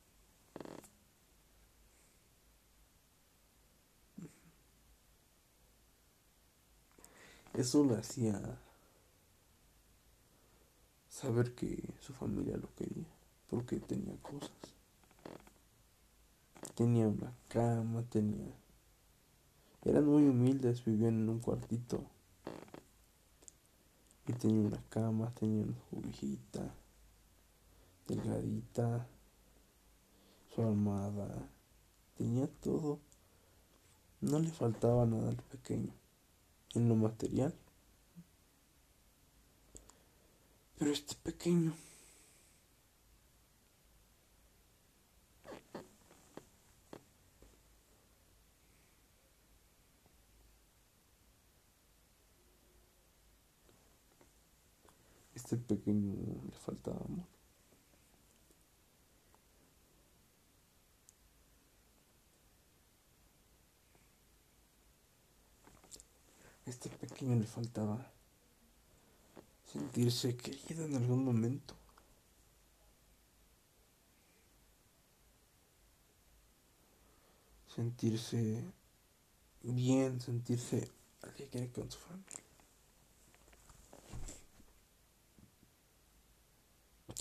Eso 7.54 7.84
le 7.84 7.96
hacía 7.96 8.40
saber 11.08 11.54
que 11.54 11.82
su 12.00 12.14
familia 12.14 12.56
lo 12.56 12.72
quería, 12.74 13.04
porque 13.50 13.80
tenía 13.80 14.16
cosas. 14.22 14.50
Tenía 16.76 17.08
una 17.08 17.34
cama, 17.48 18.04
tenía... 18.08 18.54
Eran 19.84 20.06
muy 20.06 20.28
humildes, 20.28 20.84
vivían 20.84 21.20
en 21.20 21.28
un 21.28 21.40
cuartito. 21.40 22.04
Y 24.28 24.32
tenía 24.34 24.68
una 24.68 24.82
cama, 24.88 25.32
tenía 25.34 25.64
una 25.64 25.76
cobijita, 25.90 26.72
delgadita, 28.06 29.08
su 30.54 30.62
almohada, 30.62 31.50
tenía 32.16 32.46
todo. 32.46 33.00
No 34.20 34.38
le 34.38 34.50
faltaba 34.50 35.06
nada 35.06 35.30
al 35.30 35.36
pequeño 35.36 35.92
en 36.74 36.88
lo 36.88 36.94
material. 36.94 37.54
Pero 40.78 40.92
este 40.92 41.14
pequeño 41.16 41.74
este 55.50 55.56
pequeño 55.56 56.14
le 56.48 56.56
faltaba 56.58 57.04
amor. 57.04 57.26
este 66.66 66.88
pequeño 66.88 67.34
le 67.34 67.46
faltaba 67.46 68.12
sentirse 69.66 70.36
querido 70.36 70.84
en 70.84 70.94
algún 70.94 71.24
momento. 71.24 71.74
Sentirse 77.74 78.64
bien, 79.62 80.20
sentirse 80.20 80.92
alegre 81.22 81.72
con 81.72 81.90
su 81.90 81.98
familia. 81.98 82.39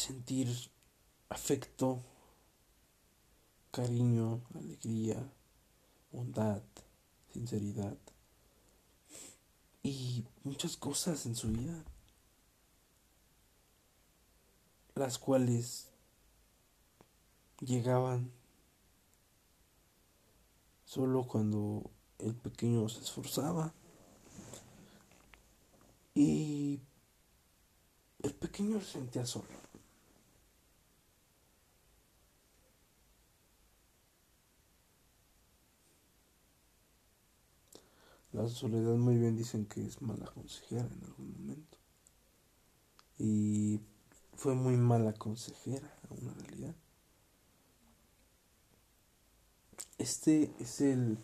Sentir 0.09 0.49
afecto, 1.29 2.01
cariño, 3.69 4.41
alegría, 4.55 5.23
bondad, 6.11 6.63
sinceridad 7.31 7.95
y 9.83 10.25
muchas 10.43 10.77
cosas 10.77 11.27
en 11.27 11.35
su 11.35 11.49
vida, 11.49 11.85
las 14.95 15.19
cuales 15.19 15.89
llegaban 17.59 18.31
solo 20.85 21.27
cuando 21.27 21.91
el 22.17 22.33
pequeño 22.33 22.89
se 22.89 23.01
esforzaba 23.01 23.75
y 26.15 26.79
el 28.23 28.33
pequeño 28.33 28.81
se 28.81 28.93
sentía 28.93 29.23
solo. 29.27 29.68
La 38.31 38.47
soledad 38.47 38.95
muy 38.95 39.17
bien 39.17 39.35
dicen 39.35 39.65
que 39.65 39.83
es 39.83 40.01
mala 40.03 40.25
consejera 40.27 40.81
en 40.81 41.03
algún 41.03 41.33
momento. 41.39 41.77
Y 43.17 43.79
fue 44.35 44.53
muy 44.53 44.77
mala 44.77 45.13
consejera 45.13 45.91
una 46.09 46.33
realidad. 46.35 46.75
Este 49.97 50.51
es 50.59 50.79
el 50.81 51.17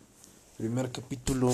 primer 0.58 0.90
capítulo 0.90 1.52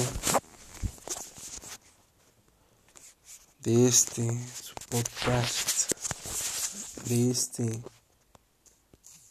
de 3.61 3.87
este 3.87 4.27
su 4.55 4.75
podcast 4.91 5.93
de 7.09 7.31
este 7.31 7.83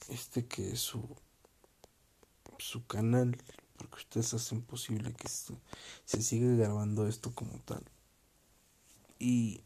este 0.07 0.45
que 0.45 0.72
es 0.72 0.80
su 0.80 1.03
su 2.59 2.86
canal 2.86 3.38
porque 3.82 3.97
ustedes 3.97 4.34
hacen 4.36 4.61
posible 4.61 5.11
que 5.13 5.27
se 5.27 6.21
siga 6.21 6.55
grabando 6.55 7.07
esto 7.07 7.34
como 7.34 7.59
tal. 7.61 7.84
Y 9.17 9.63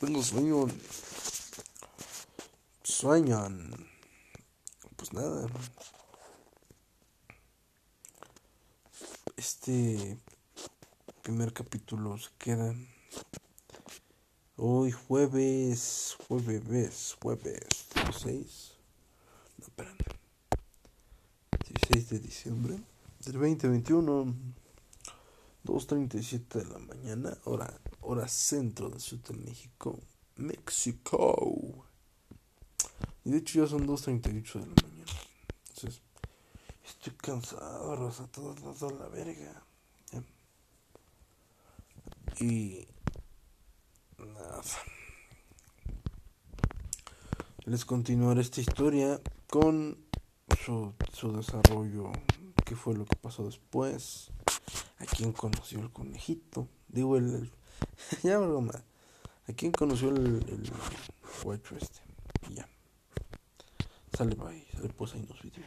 tengo 0.00 0.22
sueño. 0.22 0.66
Sueñan. 2.82 3.88
Pues 4.96 5.12
nada. 5.14 5.48
Este 9.36 10.18
primer 11.22 11.54
capítulo 11.54 12.18
se 12.18 12.28
queda. 12.38 12.74
Hoy 14.62 14.90
jueves, 14.90 16.18
jueves, 16.28 17.16
jueves 17.22 17.86
16. 17.94 18.72
No, 19.56 19.64
espérame. 19.64 19.96
16 21.66 22.10
de 22.10 22.18
diciembre 22.18 22.78
del 23.24 23.32
2021. 23.32 24.34
2.37 25.64 26.62
de 26.62 26.64
la 26.66 26.78
mañana, 26.78 27.38
hora, 27.44 27.74
hora 28.02 28.28
centro 28.28 28.90
de 28.90 29.00
Ciudad 29.00 29.30
de 29.30 29.38
México, 29.38 29.98
México. 30.36 31.86
Y 33.24 33.30
de 33.30 33.38
hecho 33.38 33.62
ya 33.62 33.66
son 33.66 33.86
2.38 33.88 34.52
de 34.52 34.66
la 34.66 34.66
mañana. 34.66 35.12
Entonces, 35.70 36.02
estoy 36.84 37.14
cansado, 37.14 37.96
Rosa, 37.96 38.26
toda, 38.26 38.54
toda 38.74 38.92
la 38.92 39.08
verga. 39.08 39.64
Y 42.40 42.86
les 47.64 47.84
continuaré 47.84 48.40
esta 48.40 48.60
historia 48.60 49.20
con 49.48 49.96
su, 50.64 50.92
su 51.12 51.32
desarrollo, 51.36 52.10
qué 52.64 52.74
fue 52.74 52.94
lo 52.94 53.04
que 53.04 53.16
pasó 53.16 53.44
después, 53.44 54.32
a 54.98 55.06
quién 55.06 55.32
conoció 55.32 55.78
el 55.78 55.90
conejito, 55.90 56.66
digo 56.88 57.16
el, 57.16 57.52
ya 58.24 58.38
algo 58.38 58.60
más, 58.60 58.82
a 59.46 59.52
quién 59.52 59.70
conoció 59.70 60.08
el, 60.08 60.42
el 60.48 60.72
guacho 61.44 61.76
este, 61.76 62.00
y 62.48 62.54
ya, 62.54 62.68
sale 64.16 64.34
bye, 64.34 64.66
sale 64.72 64.88
pues 64.88 65.14
ahí 65.14 65.24
nos 65.28 65.40
videos. 65.40 65.66